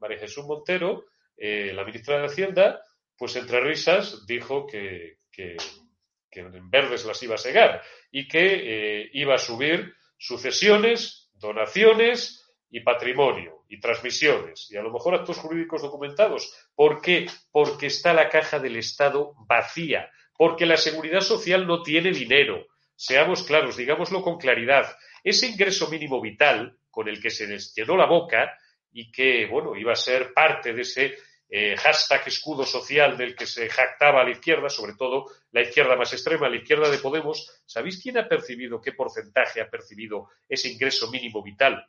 María 0.00 0.18
Jesús 0.18 0.44
Montero, 0.44 1.06
eh, 1.36 1.72
la 1.74 1.84
ministra 1.84 2.18
de 2.18 2.26
Hacienda, 2.26 2.82
pues 3.16 3.36
entre 3.36 3.60
risas 3.60 4.26
dijo 4.26 4.66
que, 4.66 5.18
en 6.30 6.70
verdes 6.70 7.04
las 7.04 7.20
iba 7.22 7.34
a 7.34 7.38
segar 7.38 7.82
y 8.12 8.28
que 8.28 9.00
eh, 9.02 9.10
iba 9.12 9.34
a 9.34 9.38
subir 9.38 9.94
sucesiones, 10.16 11.30
donaciones 11.34 12.47
y 12.70 12.80
patrimonio 12.80 13.64
y 13.68 13.80
transmisiones 13.80 14.70
y 14.70 14.76
a 14.76 14.82
lo 14.82 14.92
mejor 14.92 15.14
actos 15.14 15.38
jurídicos 15.38 15.82
documentados. 15.82 16.52
¿Por 16.74 17.00
qué? 17.00 17.26
Porque 17.50 17.86
está 17.86 18.12
la 18.12 18.28
caja 18.28 18.58
del 18.58 18.76
Estado 18.76 19.34
vacía, 19.46 20.10
porque 20.36 20.66
la 20.66 20.76
seguridad 20.76 21.20
social 21.20 21.66
no 21.66 21.82
tiene 21.82 22.12
dinero. 22.12 22.66
Seamos 22.94 23.42
claros, 23.42 23.76
digámoslo 23.76 24.22
con 24.22 24.38
claridad. 24.38 24.96
Ese 25.22 25.46
ingreso 25.46 25.88
mínimo 25.88 26.20
vital 26.20 26.78
con 26.90 27.08
el 27.08 27.20
que 27.20 27.30
se 27.30 27.46
les 27.46 27.74
llenó 27.74 27.96
la 27.96 28.06
boca 28.06 28.56
y 28.90 29.10
que, 29.10 29.46
bueno, 29.46 29.76
iba 29.76 29.92
a 29.92 29.96
ser 29.96 30.32
parte 30.32 30.72
de 30.72 30.82
ese 30.82 31.14
eh, 31.50 31.76
hashtag 31.78 32.28
escudo 32.28 32.64
social 32.64 33.16
del 33.16 33.34
que 33.34 33.46
se 33.46 33.68
jactaba 33.70 34.20
a 34.20 34.24
la 34.24 34.32
izquierda, 34.32 34.68
sobre 34.68 34.94
todo 34.94 35.26
la 35.50 35.62
izquierda 35.62 35.96
más 35.96 36.12
extrema, 36.12 36.48
la 36.48 36.56
izquierda 36.56 36.90
de 36.90 36.98
Podemos, 36.98 37.62
¿sabéis 37.64 38.02
quién 38.02 38.18
ha 38.18 38.28
percibido, 38.28 38.80
qué 38.80 38.92
porcentaje 38.92 39.60
ha 39.60 39.70
percibido 39.70 40.28
ese 40.46 40.68
ingreso 40.68 41.10
mínimo 41.10 41.42
vital? 41.42 41.86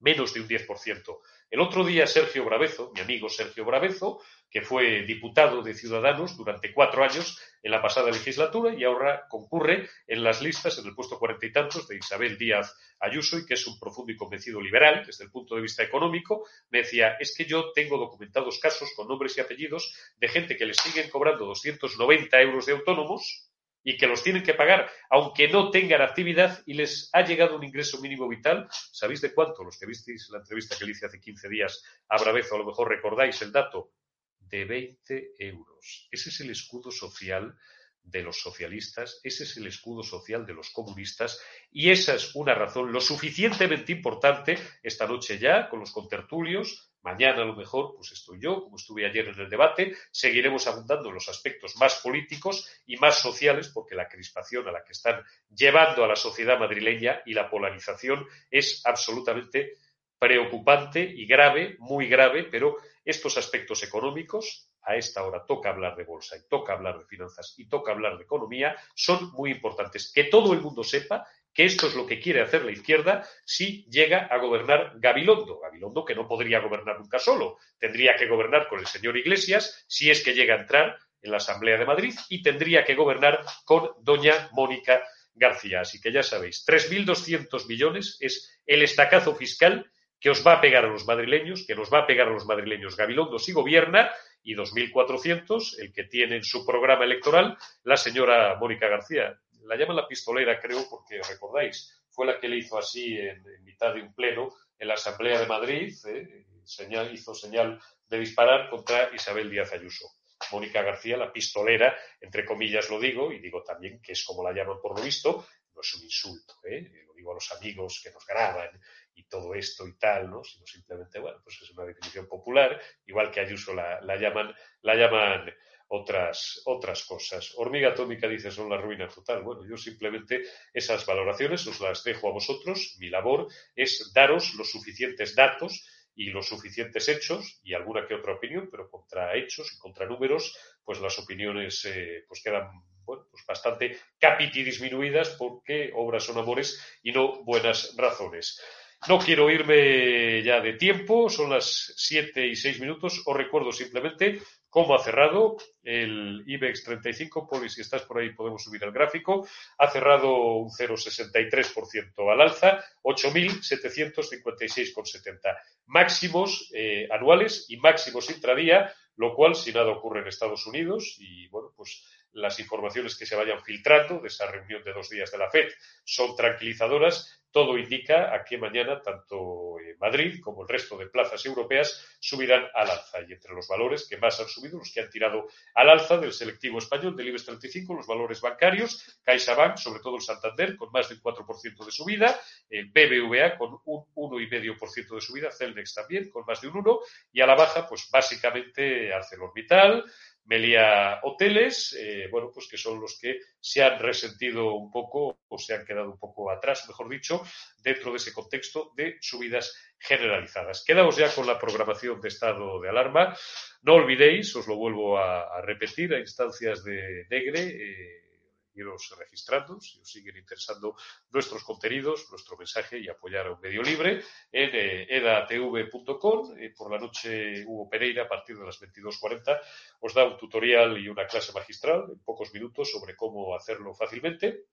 Menos 0.00 0.34
de 0.34 0.40
un 0.40 0.48
10%. 0.48 1.18
El 1.50 1.60
otro 1.60 1.84
día 1.84 2.06
Sergio 2.06 2.44
Bravezo, 2.44 2.92
mi 2.94 3.00
amigo 3.00 3.28
Sergio 3.28 3.64
Bravezo, 3.64 4.20
que 4.50 4.62
fue 4.62 5.02
diputado 5.02 5.62
de 5.62 5.74
Ciudadanos 5.74 6.36
durante 6.36 6.72
cuatro 6.72 7.04
años 7.04 7.38
en 7.62 7.70
la 7.70 7.82
pasada 7.82 8.10
legislatura 8.10 8.74
y 8.74 8.84
ahora 8.84 9.26
concurre 9.28 9.88
en 10.06 10.24
las 10.24 10.42
listas 10.42 10.78
en 10.78 10.86
el 10.86 10.94
puesto 10.94 11.18
cuarenta 11.18 11.46
y 11.46 11.52
tantos 11.52 11.86
de 11.86 11.96
Isabel 11.96 12.38
Díaz 12.38 12.74
Ayuso 12.98 13.38
y 13.38 13.46
que 13.46 13.54
es 13.54 13.66
un 13.66 13.78
profundo 13.78 14.12
y 14.12 14.16
convencido 14.16 14.60
liberal 14.60 15.04
desde 15.06 15.24
el 15.24 15.30
punto 15.30 15.54
de 15.54 15.62
vista 15.62 15.82
económico, 15.82 16.46
me 16.70 16.78
decía, 16.78 17.16
es 17.20 17.34
que 17.36 17.44
yo 17.44 17.72
tengo 17.72 17.98
documentados 17.98 18.58
casos 18.58 18.90
con 18.96 19.08
nombres 19.08 19.36
y 19.36 19.40
apellidos 19.40 19.94
de 20.18 20.28
gente 20.28 20.56
que 20.56 20.66
les 20.66 20.76
siguen 20.76 21.10
cobrando 21.10 21.46
290 21.46 22.40
euros 22.40 22.66
de 22.66 22.72
autónomos 22.72 23.49
y 23.82 23.96
que 23.96 24.06
los 24.06 24.22
tienen 24.22 24.42
que 24.42 24.54
pagar 24.54 24.90
aunque 25.10 25.48
no 25.48 25.70
tengan 25.70 26.02
actividad 26.02 26.62
y 26.66 26.74
les 26.74 27.08
ha 27.12 27.22
llegado 27.22 27.56
un 27.56 27.64
ingreso 27.64 28.00
mínimo 28.00 28.28
vital. 28.28 28.68
¿Sabéis 28.92 29.20
de 29.20 29.32
cuánto? 29.32 29.64
Los 29.64 29.78
que 29.78 29.86
visteis 29.86 30.28
la 30.30 30.38
entrevista 30.38 30.76
que 30.76 30.84
le 30.84 30.92
hice 30.92 31.06
hace 31.06 31.20
15 31.20 31.48
días 31.48 31.82
a 32.08 32.18
Bravezo, 32.18 32.54
a 32.54 32.58
lo 32.58 32.66
mejor 32.66 32.88
recordáis 32.88 33.40
el 33.42 33.52
dato, 33.52 33.92
de 34.38 34.64
20 34.64 35.34
euros. 35.38 36.08
Ese 36.10 36.30
es 36.30 36.40
el 36.40 36.50
escudo 36.50 36.90
social 36.90 37.56
de 38.02 38.22
los 38.22 38.40
socialistas, 38.40 39.20
ese 39.22 39.44
es 39.44 39.56
el 39.56 39.66
escudo 39.66 40.02
social 40.02 40.44
de 40.46 40.54
los 40.54 40.70
comunistas 40.70 41.40
y 41.70 41.90
esa 41.90 42.14
es 42.14 42.34
una 42.34 42.54
razón 42.54 42.92
lo 42.92 43.00
suficientemente 43.00 43.92
importante 43.92 44.58
esta 44.82 45.06
noche 45.06 45.38
ya 45.38 45.68
con 45.68 45.80
los 45.80 45.92
contertulios, 45.92 46.89
mañana 47.02 47.42
a 47.42 47.46
lo 47.46 47.54
mejor 47.54 47.94
pues 47.96 48.12
estoy 48.12 48.40
yo, 48.40 48.62
como 48.62 48.76
estuve 48.76 49.06
ayer 49.06 49.28
en 49.28 49.38
el 49.38 49.50
debate, 49.50 49.96
seguiremos 50.10 50.66
abundando 50.66 51.08
en 51.08 51.14
los 51.14 51.28
aspectos 51.28 51.76
más 51.76 52.00
políticos 52.02 52.68
y 52.86 52.96
más 52.96 53.18
sociales 53.18 53.70
porque 53.72 53.94
la 53.94 54.08
crispación 54.08 54.68
a 54.68 54.72
la 54.72 54.84
que 54.84 54.92
están 54.92 55.22
llevando 55.48 56.04
a 56.04 56.08
la 56.08 56.16
sociedad 56.16 56.58
madrileña 56.58 57.22
y 57.26 57.34
la 57.34 57.48
polarización 57.48 58.26
es 58.50 58.82
absolutamente 58.84 59.78
preocupante 60.18 61.00
y 61.02 61.26
grave, 61.26 61.76
muy 61.78 62.06
grave, 62.06 62.44
pero 62.44 62.76
estos 63.04 63.38
aspectos 63.38 63.82
económicos, 63.82 64.68
a 64.82 64.96
esta 64.96 65.24
hora 65.24 65.44
toca 65.46 65.70
hablar 65.70 65.96
de 65.96 66.04
bolsa 66.04 66.36
y 66.36 66.48
toca 66.48 66.74
hablar 66.74 66.98
de 66.98 67.06
finanzas 67.06 67.54
y 67.58 67.68
toca 67.68 67.92
hablar 67.92 68.16
de 68.16 68.24
economía, 68.24 68.76
son 68.94 69.30
muy 69.32 69.50
importantes. 69.50 70.12
Que 70.12 70.24
todo 70.24 70.52
el 70.52 70.60
mundo 70.60 70.84
sepa 70.84 71.26
que 71.52 71.64
esto 71.64 71.88
es 71.88 71.94
lo 71.94 72.06
que 72.06 72.20
quiere 72.20 72.40
hacer 72.40 72.64
la 72.64 72.72
izquierda 72.72 73.26
si 73.44 73.84
llega 73.90 74.26
a 74.26 74.38
gobernar 74.38 74.92
Gabilondo. 74.96 75.58
Gabilondo 75.60 76.04
que 76.04 76.14
no 76.14 76.28
podría 76.28 76.60
gobernar 76.60 76.98
nunca 76.98 77.18
solo, 77.18 77.58
tendría 77.78 78.16
que 78.16 78.26
gobernar 78.26 78.68
con 78.68 78.80
el 78.80 78.86
señor 78.86 79.16
Iglesias 79.16 79.84
si 79.88 80.10
es 80.10 80.22
que 80.22 80.34
llega 80.34 80.54
a 80.54 80.60
entrar 80.60 80.98
en 81.22 81.30
la 81.30 81.38
Asamblea 81.38 81.76
de 81.76 81.84
Madrid 81.84 82.14
y 82.28 82.42
tendría 82.42 82.84
que 82.84 82.94
gobernar 82.94 83.44
con 83.64 83.90
doña 84.00 84.48
Mónica 84.52 85.02
García. 85.34 85.80
Así 85.80 86.00
que 86.00 86.12
ya 86.12 86.22
sabéis, 86.22 86.64
3.200 86.66 87.66
millones 87.66 88.16
es 88.20 88.60
el 88.66 88.82
estacazo 88.82 89.34
fiscal 89.34 89.90
que 90.18 90.30
os 90.30 90.46
va 90.46 90.54
a 90.54 90.60
pegar 90.60 90.84
a 90.84 90.88
los 90.88 91.06
madrileños, 91.06 91.64
que 91.66 91.74
nos 91.74 91.92
va 91.92 92.00
a 92.00 92.06
pegar 92.06 92.28
a 92.28 92.32
los 92.32 92.44
madrileños 92.44 92.96
Gabilondo 92.96 93.38
si 93.38 93.52
gobierna, 93.52 94.10
y 94.42 94.54
2.400, 94.54 95.80
el 95.80 95.92
que 95.92 96.04
tiene 96.04 96.36
en 96.36 96.44
su 96.44 96.64
programa 96.64 97.04
electoral 97.04 97.56
la 97.84 97.96
señora 97.96 98.56
Mónica 98.58 98.88
García. 98.88 99.38
La 99.64 99.76
llaman 99.76 99.96
la 99.96 100.08
pistolera, 100.08 100.58
creo, 100.60 100.88
porque 100.88 101.20
recordáis, 101.22 102.02
fue 102.08 102.26
la 102.26 102.38
que 102.38 102.48
le 102.48 102.56
hizo 102.56 102.78
así 102.78 103.18
en, 103.18 103.42
mitad 103.64 103.94
de 103.94 104.02
un 104.02 104.14
pleno 104.14 104.54
en 104.78 104.88
la 104.88 104.94
Asamblea 104.94 105.40
de 105.40 105.46
Madrid, 105.46 105.94
¿eh? 106.06 106.46
señal, 106.64 107.12
hizo 107.12 107.34
señal 107.34 107.80
de 108.08 108.18
disparar 108.18 108.68
contra 108.70 109.14
Isabel 109.14 109.50
Díaz 109.50 109.72
Ayuso. 109.72 110.06
Mónica 110.52 110.82
García, 110.82 111.16
la 111.16 111.32
pistolera, 111.32 111.96
entre 112.20 112.44
comillas 112.44 112.88
lo 112.88 112.98
digo, 112.98 113.30
y 113.30 113.40
digo 113.40 113.62
también 113.62 114.00
que 114.00 114.12
es 114.12 114.24
como 114.24 114.42
la 114.42 114.52
llaman 114.52 114.80
por 114.80 114.96
lo 114.96 115.04
visto, 115.04 115.46
no 115.74 115.80
es 115.82 115.94
un 115.94 116.04
insulto, 116.04 116.54
¿eh? 116.64 117.04
lo 117.06 117.14
digo 117.14 117.32
a 117.32 117.34
los 117.34 117.52
amigos 117.52 118.00
que 118.02 118.10
nos 118.10 118.26
graban 118.26 118.80
y 119.14 119.24
todo 119.24 119.54
esto 119.54 119.86
y 119.86 119.96
tal, 119.98 120.30
¿no? 120.30 120.42
Sino 120.42 120.66
simplemente, 120.66 121.20
bueno, 121.20 121.40
pues 121.44 121.60
es 121.62 121.70
una 121.70 121.84
definición 121.84 122.26
popular, 122.26 122.80
igual 123.06 123.30
que 123.30 123.40
Ayuso 123.40 123.74
la, 123.74 124.00
la 124.00 124.16
llaman, 124.16 124.54
la 124.82 124.94
llaman 124.94 125.54
otras, 125.92 126.62
otras 126.66 127.04
cosas. 127.04 127.52
Hormiga 127.56 127.90
atómica 127.90 128.28
dice 128.28 128.50
son 128.50 128.68
la 128.68 128.76
ruina 128.76 129.08
total. 129.08 129.42
Bueno, 129.42 129.66
yo 129.68 129.76
simplemente 129.76 130.42
esas 130.72 131.04
valoraciones 131.04 131.66
os 131.66 131.80
las 131.80 132.04
dejo 132.04 132.28
a 132.28 132.32
vosotros. 132.32 132.96
Mi 133.00 133.10
labor 133.10 133.48
es 133.74 134.12
daros 134.14 134.54
los 134.54 134.70
suficientes 134.70 135.34
datos 135.34 135.84
y 136.14 136.26
los 136.26 136.46
suficientes 136.46 137.08
hechos 137.08 137.60
y 137.64 137.74
alguna 137.74 138.06
que 138.06 138.14
otra 138.14 138.34
opinión, 138.34 138.68
pero 138.70 138.88
contra 138.88 139.36
hechos 139.36 139.72
y 139.74 139.78
contra 139.78 140.06
números, 140.06 140.56
pues 140.84 141.00
las 141.00 141.18
opiniones 141.18 141.84
eh, 141.86 142.24
pues 142.28 142.40
quedan 142.42 142.70
bueno, 143.04 143.26
pues 143.28 143.44
bastante 143.44 143.98
capiti 144.16 144.62
disminuidas 144.62 145.30
porque 145.30 145.90
obras 145.94 146.22
son 146.22 146.38
amores 146.38 147.00
y 147.02 147.10
no 147.10 147.42
buenas 147.42 147.96
razones. 147.96 148.60
No 149.08 149.18
quiero 149.18 149.50
irme 149.50 150.42
ya 150.42 150.60
de 150.60 150.74
tiempo, 150.74 151.30
son 151.30 151.50
las 151.50 151.94
siete 151.96 152.46
y 152.46 152.54
seis 152.54 152.78
minutos. 152.78 153.22
Os 153.24 153.36
recuerdo 153.36 153.72
simplemente 153.72 154.40
cómo 154.70 154.94
ha 154.94 155.02
cerrado 155.02 155.58
el 155.82 156.44
IBEX 156.46 156.84
35. 156.84 157.46
Poli, 157.48 157.68
si 157.68 157.82
estás 157.82 158.02
por 158.02 158.18
ahí, 158.18 158.30
podemos 158.30 158.62
subir 158.62 158.84
el 158.84 158.92
gráfico. 158.92 159.44
Ha 159.78 159.90
cerrado 159.90 160.58
un 160.58 160.70
0,63% 160.70 162.32
al 162.32 162.40
alza, 162.40 162.84
8.756,70. 163.02 165.58
Máximos 165.86 166.70
eh, 166.72 167.08
anuales 167.10 167.66
y 167.68 167.76
máximos 167.76 168.30
intradía, 168.30 168.94
lo 169.16 169.34
cual, 169.34 169.56
si 169.56 169.72
nada 169.72 169.90
ocurre 169.90 170.20
en 170.20 170.28
Estados 170.28 170.64
Unidos, 170.66 171.16
y 171.18 171.48
bueno, 171.48 171.72
pues 171.76 172.06
las 172.32 172.58
informaciones 172.60 173.16
que 173.16 173.26
se 173.26 173.36
vayan 173.36 173.62
filtrando 173.62 174.20
de 174.20 174.28
esa 174.28 174.46
reunión 174.50 174.82
de 174.82 174.92
dos 174.92 175.08
días 175.08 175.30
de 175.30 175.38
la 175.38 175.50
FED 175.50 175.68
son 176.04 176.36
tranquilizadoras 176.36 177.40
todo 177.52 177.76
indica 177.78 178.32
a 178.34 178.44
que 178.44 178.58
mañana 178.58 179.00
tanto 179.00 179.76
Madrid 179.98 180.40
como 180.40 180.62
el 180.62 180.68
resto 180.68 180.96
de 180.96 181.06
plazas 181.06 181.44
europeas 181.44 182.16
subirán 182.20 182.66
al 182.74 182.90
alza. 182.90 183.18
Y 183.28 183.32
entre 183.32 183.54
los 183.54 183.68
valores 183.68 184.06
que 184.08 184.16
más 184.16 184.40
han 184.40 184.48
subido, 184.48 184.78
los 184.78 184.92
que 184.92 185.00
han 185.00 185.10
tirado 185.10 185.46
al 185.74 185.90
alza 185.90 186.16
del 186.16 186.32
selectivo 186.32 186.78
español 186.78 187.16
del 187.16 187.28
IBEX 187.28 187.46
35, 187.46 187.94
los 187.94 188.06
valores 188.06 188.40
bancarios, 188.40 189.20
CaixaBank, 189.24 189.76
sobre 189.76 190.00
todo 190.00 190.16
el 190.16 190.22
Santander, 190.22 190.76
con 190.76 190.90
más 190.92 191.08
del 191.08 191.20
4% 191.20 191.84
de 191.84 191.90
subida, 191.90 192.40
el 192.68 192.86
BBVA 192.86 193.58
con 193.58 193.80
un 193.84 194.06
1,5% 194.14 195.14
de 195.14 195.20
subida, 195.20 195.50
Celnex 195.50 195.94
también 195.94 196.30
con 196.30 196.44
más 196.46 196.60
de 196.60 196.68
un 196.68 196.74
1%, 196.82 197.00
y 197.32 197.40
a 197.40 197.46
la 197.46 197.56
baja, 197.56 197.86
pues 197.86 198.08
básicamente 198.10 199.12
ArcelorMittal, 199.12 200.04
Melia 200.50 201.20
Hoteles, 201.22 201.96
eh, 201.96 202.26
bueno, 202.28 202.50
pues 202.52 202.66
que 202.66 202.76
son 202.76 203.00
los 203.00 203.20
que 203.20 203.38
se 203.60 203.84
han 203.84 204.00
resentido 204.00 204.74
un 204.74 204.90
poco 204.90 205.38
o 205.46 205.58
se 205.58 205.74
han 205.74 205.84
quedado 205.84 206.10
un 206.10 206.18
poco 206.18 206.50
atrás, 206.50 206.88
mejor 206.88 207.08
dicho, 207.08 207.44
dentro 207.78 208.10
de 208.10 208.16
ese 208.16 208.32
contexto 208.32 208.90
de 208.96 209.16
subidas 209.20 209.72
generalizadas. 209.96 210.82
Quedamos 210.84 211.16
ya 211.16 211.32
con 211.32 211.46
la 211.46 211.56
programación 211.56 212.20
de 212.20 212.26
estado 212.26 212.80
de 212.80 212.88
alarma. 212.88 213.36
No 213.82 213.94
olvidéis, 213.94 214.56
os 214.56 214.66
lo 214.66 214.74
vuelvo 214.74 215.18
a, 215.18 215.62
repetir, 215.62 216.12
a 216.14 216.18
instancias 216.18 216.82
de 216.82 217.26
Negre. 217.30 217.60
Eh, 217.60 218.29
iros 218.74 219.14
registrando 219.18 219.80
si 219.80 220.00
os 220.00 220.10
siguen 220.10 220.36
interesando 220.36 220.96
nuestros 221.30 221.64
contenidos, 221.64 222.28
nuestro 222.30 222.56
mensaje 222.56 222.98
y 222.98 223.08
apoyar 223.08 223.46
a 223.46 223.52
un 223.52 223.60
medio 223.60 223.82
libre 223.82 224.22
en 224.52 224.70
eh, 224.72 225.06
edatv.com. 225.08 226.58
Eh, 226.58 226.72
por 226.76 226.90
la 226.90 226.98
noche 226.98 227.64
Hugo 227.66 227.88
Pereira, 227.88 228.24
a 228.24 228.28
partir 228.28 228.58
de 228.58 228.66
las 228.66 228.80
22.40, 228.80 229.60
os 230.00 230.14
da 230.14 230.24
un 230.24 230.36
tutorial 230.36 230.98
y 230.98 231.08
una 231.08 231.26
clase 231.26 231.52
magistral 231.52 232.06
en 232.10 232.18
pocos 232.20 232.52
minutos 232.52 232.90
sobre 232.90 233.16
cómo 233.16 233.54
hacerlo 233.54 233.94
fácilmente. 233.94 234.66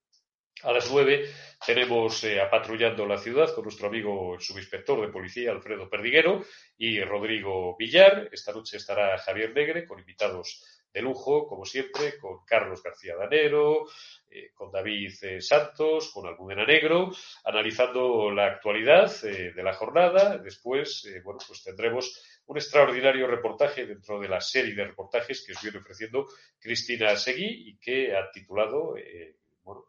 A 0.63 0.71
las 0.71 0.89
nueve 0.89 1.29
tenemos 1.63 2.23
eh, 2.23 2.41
a 2.41 2.49
patrullando 2.49 3.05
la 3.05 3.19
ciudad 3.19 3.53
con 3.53 3.63
nuestro 3.63 3.89
amigo 3.89 4.39
subinspector 4.39 5.01
de 5.01 5.13
policía 5.13 5.51
Alfredo 5.51 5.87
Perdiguero 5.87 6.43
y 6.77 6.99
Rodrigo 7.01 7.75
Villar. 7.77 8.29
Esta 8.31 8.53
noche 8.53 8.77
estará 8.77 9.19
Javier 9.19 9.53
Negre 9.53 9.85
con 9.85 9.99
invitados 9.99 10.63
de 10.93 11.01
lujo, 11.01 11.47
como 11.47 11.65
siempre, 11.65 12.17
con 12.17 12.43
Carlos 12.45 12.81
García 12.81 13.15
Danero, 13.15 13.85
eh, 14.29 14.51
con 14.53 14.71
David 14.71 15.13
eh, 15.21 15.41
Santos, 15.41 16.11
con 16.13 16.27
Almudena 16.27 16.65
Negro, 16.65 17.11
analizando 17.43 18.31
la 18.31 18.47
actualidad 18.47 19.11
eh, 19.25 19.53
de 19.53 19.63
la 19.63 19.73
jornada. 19.73 20.37
Después, 20.37 21.07
bueno, 21.23 21.39
pues 21.45 21.63
tendremos 21.63 22.41
un 22.47 22.57
extraordinario 22.57 23.27
reportaje 23.27 23.85
dentro 23.85 24.19
de 24.19 24.29
la 24.29 24.41
serie 24.41 24.75
de 24.75 24.85
reportajes 24.85 25.45
que 25.45 25.53
os 25.53 25.61
viene 25.61 25.79
ofreciendo 25.79 26.25
Cristina 26.59 27.15
Seguí 27.15 27.69
y 27.69 27.77
que 27.77 28.15
ha 28.15 28.31
titulado 28.31 28.95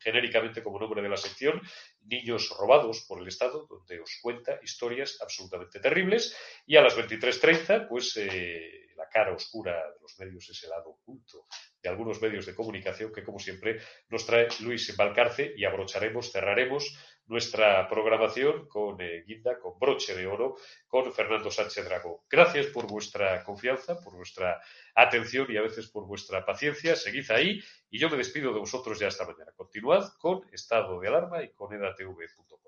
genéricamente 0.00 0.62
como 0.62 0.80
nombre 0.80 1.02
de 1.02 1.08
la 1.08 1.16
sección, 1.16 1.60
Niños 2.02 2.50
robados 2.58 3.04
por 3.06 3.20
el 3.20 3.28
Estado, 3.28 3.66
donde 3.68 4.00
os 4.00 4.18
cuenta 4.22 4.58
historias 4.62 5.18
absolutamente 5.20 5.78
terribles. 5.78 6.36
Y 6.66 6.76
a 6.76 6.82
las 6.82 6.96
23.30, 6.96 7.86
pues 7.86 8.16
la 8.98 9.08
cara 9.08 9.32
oscura 9.32 9.72
de 9.72 10.00
los 10.02 10.18
medios 10.18 10.50
es 10.50 10.62
el 10.64 10.70
lado 10.70 10.90
oculto 10.90 11.46
de 11.80 11.88
algunos 11.88 12.20
medios 12.20 12.44
de 12.44 12.54
comunicación 12.54 13.12
que, 13.12 13.22
como 13.22 13.38
siempre, 13.38 13.80
nos 14.08 14.26
trae 14.26 14.48
Luis 14.60 14.94
Valcarce 14.96 15.54
y 15.56 15.64
abrocharemos, 15.64 16.32
cerraremos 16.32 16.98
nuestra 17.26 17.88
programación 17.88 18.66
con 18.66 19.00
eh, 19.00 19.22
Guinda, 19.26 19.58
con 19.58 19.78
broche 19.78 20.14
de 20.14 20.26
oro, 20.26 20.56
con 20.88 21.12
Fernando 21.12 21.50
Sánchez 21.50 21.84
Dragó. 21.84 22.24
Gracias 22.28 22.66
por 22.66 22.86
vuestra 22.86 23.44
confianza, 23.44 24.00
por 24.02 24.16
vuestra 24.16 24.60
atención 24.94 25.46
y 25.50 25.56
a 25.56 25.62
veces 25.62 25.88
por 25.88 26.06
vuestra 26.06 26.44
paciencia. 26.44 26.96
Seguid 26.96 27.30
ahí 27.30 27.60
y 27.90 27.98
yo 27.98 28.08
me 28.08 28.16
despido 28.16 28.52
de 28.52 28.60
vosotros 28.60 28.98
ya 28.98 29.08
esta 29.08 29.26
mañana. 29.26 29.52
Continuad 29.54 30.08
con 30.18 30.42
Estado 30.52 30.98
de 30.98 31.08
Alarma 31.08 31.42
y 31.42 31.52
con 31.52 31.72
edatv.com. 31.72 32.58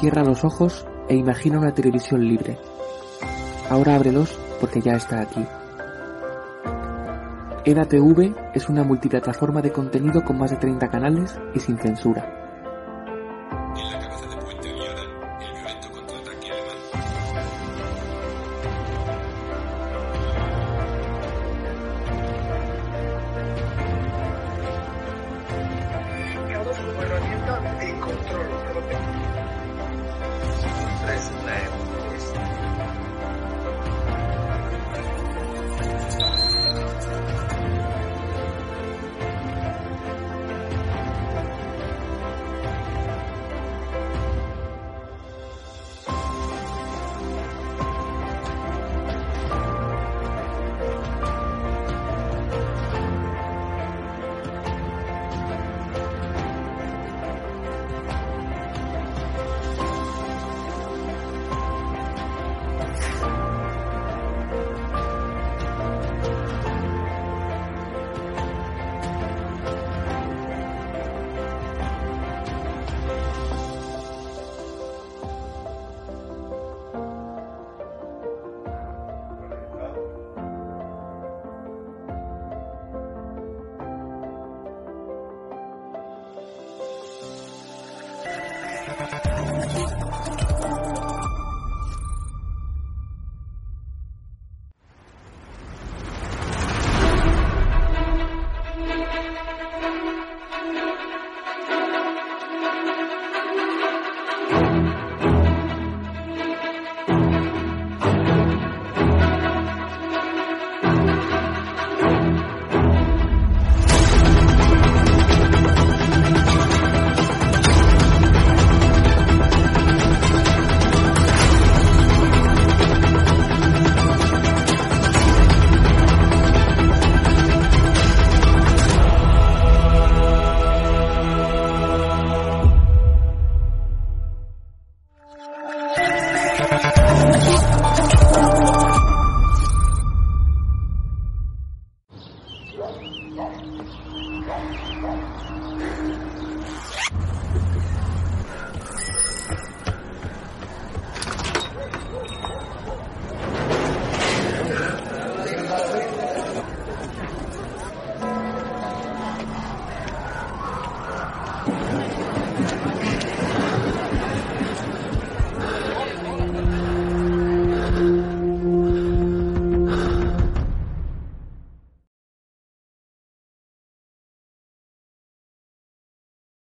Cierra 0.00 0.22
los 0.22 0.44
ojos 0.44 0.86
e 1.08 1.14
imagina 1.14 1.58
una 1.58 1.72
televisión 1.72 2.26
libre. 2.26 2.58
Ahora 3.70 3.96
ábrelos 3.96 4.38
porque 4.60 4.80
ya 4.80 4.94
está 4.94 5.20
aquí. 5.20 5.44
EDATV 7.64 8.34
es 8.54 8.68
una 8.68 8.82
multiplataforma 8.82 9.60
de 9.60 9.72
contenido 9.72 10.24
con 10.24 10.38
más 10.38 10.50
de 10.50 10.56
30 10.56 10.88
canales 10.88 11.38
y 11.54 11.60
sin 11.60 11.76
censura. 11.76 12.37